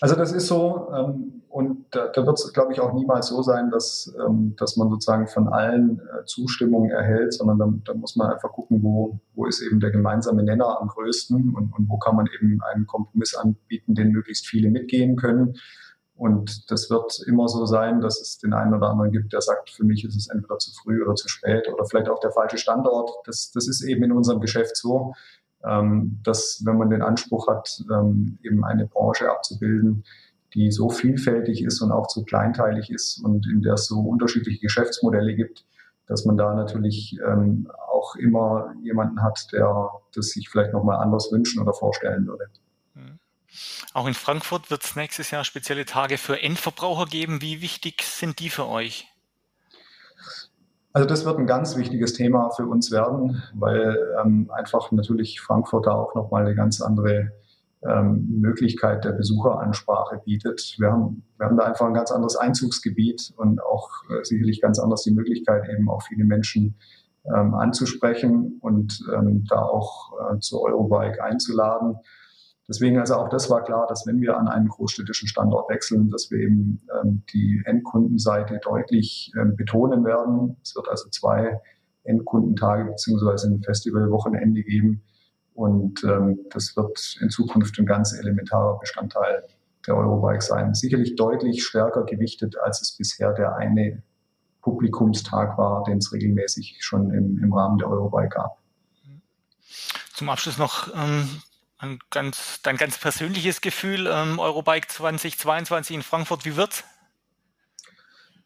Also 0.00 0.14
das 0.16 0.32
ist 0.32 0.46
so 0.46 0.88
ähm, 0.94 1.42
und 1.48 1.86
da, 1.90 2.08
da 2.08 2.26
wird 2.26 2.38
es, 2.38 2.52
glaube 2.52 2.74
ich, 2.74 2.80
auch 2.80 2.92
niemals 2.92 3.28
so 3.28 3.40
sein, 3.42 3.70
dass, 3.70 4.14
ähm, 4.26 4.54
dass 4.58 4.76
man 4.76 4.90
sozusagen 4.90 5.26
von 5.26 5.48
allen 5.48 6.00
äh, 6.00 6.24
Zustimmung 6.26 6.90
erhält, 6.90 7.32
sondern 7.32 7.58
da, 7.58 7.92
da, 7.92 7.98
muss 7.98 8.14
man 8.14 8.30
einfach 8.30 8.52
gucken, 8.52 8.82
wo, 8.82 9.20
wo 9.34 9.46
ist 9.46 9.62
eben 9.62 9.80
der 9.80 9.90
gemeinsame 9.90 10.42
Nenner 10.42 10.78
am 10.80 10.88
größten 10.88 11.54
und, 11.54 11.72
und 11.72 11.88
wo 11.88 11.96
kann 11.96 12.14
man 12.14 12.28
eben 12.34 12.60
einen 12.62 12.86
Kompromiss 12.86 13.34
anbieten, 13.34 13.94
den 13.94 14.10
möglichst 14.10 14.46
viele 14.46 14.70
mitgehen 14.70 15.16
können. 15.16 15.54
Und 16.14 16.70
das 16.70 16.90
wird 16.90 17.22
immer 17.26 17.48
so 17.48 17.64
sein, 17.64 18.00
dass 18.00 18.20
es 18.20 18.38
den 18.38 18.52
einen 18.52 18.74
oder 18.74 18.88
anderen 18.90 19.12
gibt, 19.12 19.32
der 19.32 19.40
sagt, 19.40 19.70
für 19.70 19.84
mich 19.84 20.04
ist 20.04 20.16
es 20.16 20.28
entweder 20.28 20.58
zu 20.58 20.72
früh 20.72 21.02
oder 21.02 21.14
zu 21.14 21.28
spät 21.28 21.68
oder 21.72 21.84
vielleicht 21.84 22.08
auch 22.08 22.20
der 22.20 22.32
falsche 22.32 22.58
Standort. 22.58 23.10
Das, 23.24 23.50
das 23.52 23.68
ist 23.68 23.82
eben 23.82 24.04
in 24.04 24.12
unserem 24.12 24.40
Geschäft 24.40 24.76
so 24.76 25.14
dass 25.62 26.62
wenn 26.64 26.78
man 26.78 26.90
den 26.90 27.02
Anspruch 27.02 27.48
hat, 27.48 27.82
ähm, 27.90 28.38
eben 28.42 28.64
eine 28.64 28.86
Branche 28.86 29.30
abzubilden, 29.30 30.04
die 30.54 30.70
so 30.70 30.88
vielfältig 30.88 31.62
ist 31.62 31.80
und 31.82 31.92
auch 31.92 32.08
so 32.08 32.24
kleinteilig 32.24 32.90
ist 32.90 33.18
und 33.22 33.46
in 33.46 33.62
der 33.62 33.74
es 33.74 33.86
so 33.86 34.00
unterschiedliche 34.00 34.60
Geschäftsmodelle 34.60 35.34
gibt, 35.34 35.64
dass 36.06 36.24
man 36.24 36.36
da 36.36 36.54
natürlich 36.54 37.18
ähm, 37.26 37.68
auch 37.88 38.16
immer 38.16 38.74
jemanden 38.82 39.22
hat, 39.22 39.48
der 39.52 39.90
das 40.14 40.28
sich 40.28 40.48
vielleicht 40.48 40.72
nochmal 40.72 40.98
anders 40.98 41.30
wünschen 41.32 41.60
oder 41.60 41.72
vorstellen 41.72 42.26
würde. 42.26 42.46
Mhm. 42.94 43.18
Auch 43.92 44.06
in 44.06 44.14
Frankfurt 44.14 44.70
wird 44.70 44.84
es 44.84 44.96
nächstes 44.96 45.30
Jahr 45.30 45.44
spezielle 45.44 45.84
Tage 45.84 46.16
für 46.18 46.40
Endverbraucher 46.40 47.06
geben. 47.06 47.42
Wie 47.42 47.60
wichtig 47.60 48.02
sind 48.02 48.38
die 48.38 48.50
für 48.50 48.66
euch? 48.66 49.08
Also 50.96 51.06
das 51.06 51.26
wird 51.26 51.38
ein 51.38 51.46
ganz 51.46 51.76
wichtiges 51.76 52.14
Thema 52.14 52.48
für 52.48 52.64
uns 52.66 52.90
werden, 52.90 53.42
weil 53.52 53.98
ähm, 54.18 54.50
einfach 54.50 54.90
natürlich 54.92 55.42
Frankfurt 55.42 55.84
da 55.84 55.90
auch 55.90 56.14
nochmal 56.14 56.46
eine 56.46 56.54
ganz 56.54 56.80
andere 56.80 57.32
ähm, 57.86 58.26
Möglichkeit 58.40 59.04
der 59.04 59.12
Besucheransprache 59.12 60.22
bietet. 60.24 60.74
Wir 60.78 60.90
haben, 60.90 61.22
wir 61.36 61.48
haben 61.48 61.58
da 61.58 61.64
einfach 61.64 61.84
ein 61.84 61.92
ganz 61.92 62.10
anderes 62.10 62.36
Einzugsgebiet 62.36 63.34
und 63.36 63.62
auch 63.62 63.90
äh, 64.08 64.24
sicherlich 64.24 64.62
ganz 64.62 64.78
anders 64.78 65.02
die 65.02 65.10
Möglichkeit, 65.10 65.68
eben 65.68 65.90
auch 65.90 66.00
viele 66.00 66.24
Menschen 66.24 66.76
ähm, 67.26 67.52
anzusprechen 67.52 68.56
und 68.62 69.04
ähm, 69.14 69.44
da 69.50 69.60
auch 69.60 70.14
äh, 70.32 70.38
zur 70.38 70.62
Eurobike 70.62 71.22
einzuladen. 71.22 71.96
Deswegen 72.68 72.98
also 72.98 73.14
auch 73.14 73.28
das 73.28 73.48
war 73.48 73.62
klar, 73.62 73.86
dass 73.86 74.06
wenn 74.06 74.20
wir 74.20 74.36
an 74.36 74.48
einen 74.48 74.68
großstädtischen 74.68 75.28
Standort 75.28 75.70
wechseln, 75.70 76.10
dass 76.10 76.30
wir 76.30 76.40
eben 76.40 76.80
ähm, 77.00 77.22
die 77.32 77.62
Endkundenseite 77.64 78.58
deutlich 78.62 79.30
ähm, 79.40 79.54
betonen 79.54 80.04
werden. 80.04 80.56
Es 80.64 80.74
wird 80.74 80.88
also 80.88 81.08
zwei 81.10 81.60
Endkundentage 82.02 82.84
beziehungsweise 82.84 83.48
ein 83.48 83.62
Festivalwochenende 83.62 84.62
geben. 84.62 85.02
Und 85.54 86.02
ähm, 86.04 86.40
das 86.50 86.76
wird 86.76 87.18
in 87.20 87.30
Zukunft 87.30 87.78
ein 87.78 87.86
ganz 87.86 88.12
elementarer 88.12 88.78
Bestandteil 88.78 89.44
der 89.86 89.96
Eurobike 89.96 90.42
sein. 90.42 90.74
Sicherlich 90.74 91.14
deutlich 91.14 91.64
stärker 91.64 92.04
gewichtet, 92.04 92.58
als 92.58 92.82
es 92.82 92.96
bisher 92.96 93.32
der 93.32 93.56
eine 93.56 94.02
Publikumstag 94.60 95.56
war, 95.56 95.84
den 95.84 95.98
es 95.98 96.12
regelmäßig 96.12 96.78
schon 96.80 97.12
im, 97.12 97.42
im 97.42 97.52
Rahmen 97.52 97.78
der 97.78 97.88
Eurobike 97.88 98.30
gab. 98.30 98.58
Zum 100.12 100.28
Abschluss 100.28 100.58
noch 100.58 100.92
ähm, 100.94 101.28
ein 101.78 101.98
ganz, 102.10 102.60
dein 102.62 102.76
ganz 102.76 102.98
persönliches 102.98 103.60
Gefühl, 103.60 104.06
ähm, 104.10 104.38
Eurobike 104.38 104.88
2022 104.88 105.96
in 105.96 106.02
Frankfurt, 106.02 106.44
wie 106.44 106.56
wird's? 106.56 106.84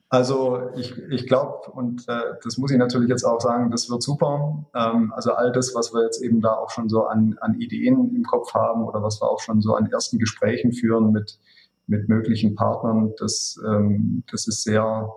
Also 0.09 0.71
ich, 0.75 0.99
ich 1.11 1.29
glaube, 1.29 1.71
und 1.71 2.09
äh, 2.09 2.35
das 2.43 2.59
muss 2.59 2.73
ich 2.73 2.79
natürlich 2.79 3.09
jetzt 3.09 3.23
auch 3.23 3.41
sagen, 3.41 3.71
das 3.71 3.89
wird 3.89 4.03
super. 4.03 4.65
Ähm, 4.75 5.13
also 5.15 5.35
all 5.35 5.53
das, 5.53 5.73
was 5.77 5.95
wir 5.95 6.03
jetzt 6.03 6.21
eben 6.21 6.41
da 6.41 6.55
auch 6.55 6.71
schon 6.71 6.89
so 6.89 7.07
an, 7.07 7.37
an 7.41 7.61
Ideen 7.61 8.15
im 8.17 8.25
Kopf 8.25 8.53
haben 8.53 8.85
oder 8.85 9.03
was 9.05 9.21
wir 9.21 9.31
auch 9.31 9.41
schon 9.41 9.61
so 9.61 9.77
an 9.77 9.87
ersten 9.87 10.19
Gesprächen 10.19 10.73
führen 10.73 11.13
mit, 11.13 11.39
mit 11.87 12.09
möglichen 12.09 12.57
Partnern, 12.57 13.15
das, 13.19 13.61
ähm, 13.65 14.25
das 14.31 14.49
ist 14.49 14.65
sehr 14.65 15.09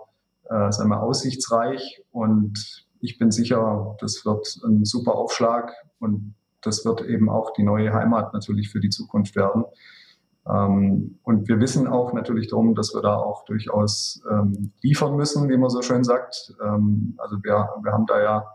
äh, 0.44 0.70
sagen 0.70 0.90
wir, 0.90 1.02
aussichtsreich 1.02 2.02
und 2.12 2.86
ich 3.00 3.18
bin 3.18 3.30
sicher, 3.30 3.96
das 4.00 4.24
wird 4.24 4.60
ein 4.64 4.84
super 4.84 5.14
Aufschlag 5.14 5.72
und 5.98 6.34
das 6.64 6.84
wird 6.84 7.02
eben 7.02 7.28
auch 7.28 7.52
die 7.52 7.62
neue 7.62 7.92
Heimat 7.92 8.32
natürlich 8.32 8.70
für 8.70 8.80
die 8.80 8.90
Zukunft 8.90 9.36
werden. 9.36 9.64
Ähm, 10.46 11.18
und 11.22 11.48
wir 11.48 11.60
wissen 11.60 11.86
auch 11.86 12.12
natürlich 12.12 12.48
darum, 12.48 12.74
dass 12.74 12.94
wir 12.94 13.02
da 13.02 13.16
auch 13.16 13.44
durchaus 13.44 14.22
ähm, 14.30 14.72
liefern 14.82 15.16
müssen, 15.16 15.48
wie 15.48 15.56
man 15.56 15.70
so 15.70 15.82
schön 15.82 16.04
sagt. 16.04 16.54
Ähm, 16.62 17.14
also 17.18 17.36
wir, 17.42 17.68
wir 17.82 17.92
haben 17.92 18.06
da 18.06 18.22
ja 18.22 18.46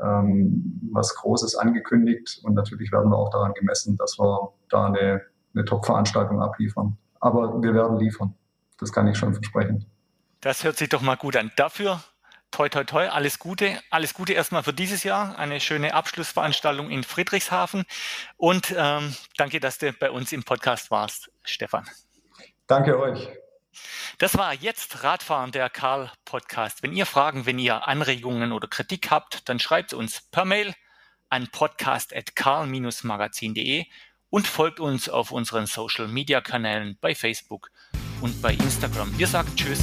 ähm, 0.00 0.80
was 0.92 1.14
Großes 1.14 1.56
angekündigt 1.56 2.40
und 2.42 2.54
natürlich 2.54 2.90
werden 2.92 3.10
wir 3.10 3.16
auch 3.16 3.30
daran 3.30 3.54
gemessen, 3.54 3.96
dass 3.96 4.18
wir 4.18 4.52
da 4.68 4.86
eine, 4.86 5.22
eine 5.54 5.64
Top-Veranstaltung 5.64 6.42
abliefern. 6.42 6.96
Aber 7.20 7.62
wir 7.62 7.74
werden 7.74 7.98
liefern. 7.98 8.34
Das 8.78 8.92
kann 8.92 9.06
ich 9.06 9.16
schon 9.16 9.32
versprechen. 9.32 9.86
Das 10.40 10.64
hört 10.64 10.76
sich 10.76 10.88
doch 10.88 11.02
mal 11.02 11.16
gut 11.16 11.36
an. 11.36 11.52
Dafür 11.56 12.00
toi, 12.52 12.68
toi, 12.68 12.84
toi, 12.84 13.08
alles 13.08 13.40
Gute. 13.40 13.82
Alles 13.90 14.14
Gute 14.14 14.34
erstmal 14.34 14.62
für 14.62 14.72
dieses 14.72 15.02
Jahr. 15.02 15.36
Eine 15.38 15.60
schöne 15.60 15.94
Abschlussveranstaltung 15.94 16.90
in 16.90 17.02
Friedrichshafen. 17.02 17.84
Und 18.36 18.72
ähm, 18.76 19.16
danke, 19.36 19.58
dass 19.58 19.78
du 19.78 19.92
bei 19.92 20.08
uns 20.10 20.30
im 20.32 20.44
Podcast 20.44 20.92
warst, 20.92 21.32
Stefan. 21.42 21.88
Danke 22.66 23.00
euch. 23.00 23.28
Das 24.18 24.36
war 24.36 24.52
jetzt 24.54 25.02
Radfahren, 25.02 25.50
der 25.50 25.70
Karl-Podcast. 25.70 26.82
Wenn 26.82 26.92
ihr 26.92 27.06
Fragen, 27.06 27.46
wenn 27.46 27.58
ihr 27.58 27.88
Anregungen 27.88 28.52
oder 28.52 28.68
Kritik 28.68 29.10
habt, 29.10 29.48
dann 29.48 29.58
schreibt 29.58 29.94
uns 29.94 30.20
per 30.30 30.44
Mail 30.44 30.74
an 31.30 31.48
podcast.karl-magazin.de 31.50 33.86
und 34.28 34.46
folgt 34.46 34.78
uns 34.78 35.08
auf 35.08 35.32
unseren 35.32 35.64
Social-Media-Kanälen 35.66 36.98
bei 37.00 37.14
Facebook 37.14 37.70
und 38.20 38.42
bei 38.42 38.52
Instagram. 38.52 39.18
Wir 39.18 39.26
sagen 39.26 39.50
Tschüss, 39.56 39.80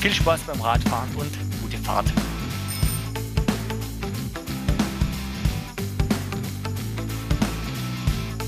viel 0.00 0.14
Spaß 0.14 0.40
beim 0.42 0.62
Radfahren 0.62 1.14
und 1.16 1.45
gute 1.66 1.78
Fahrt. 1.78 2.06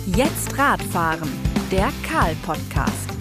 Jetzt 0.06 0.56
Radfahren, 0.56 1.28
der 1.70 1.90
Karl-Podcast. 2.08 3.17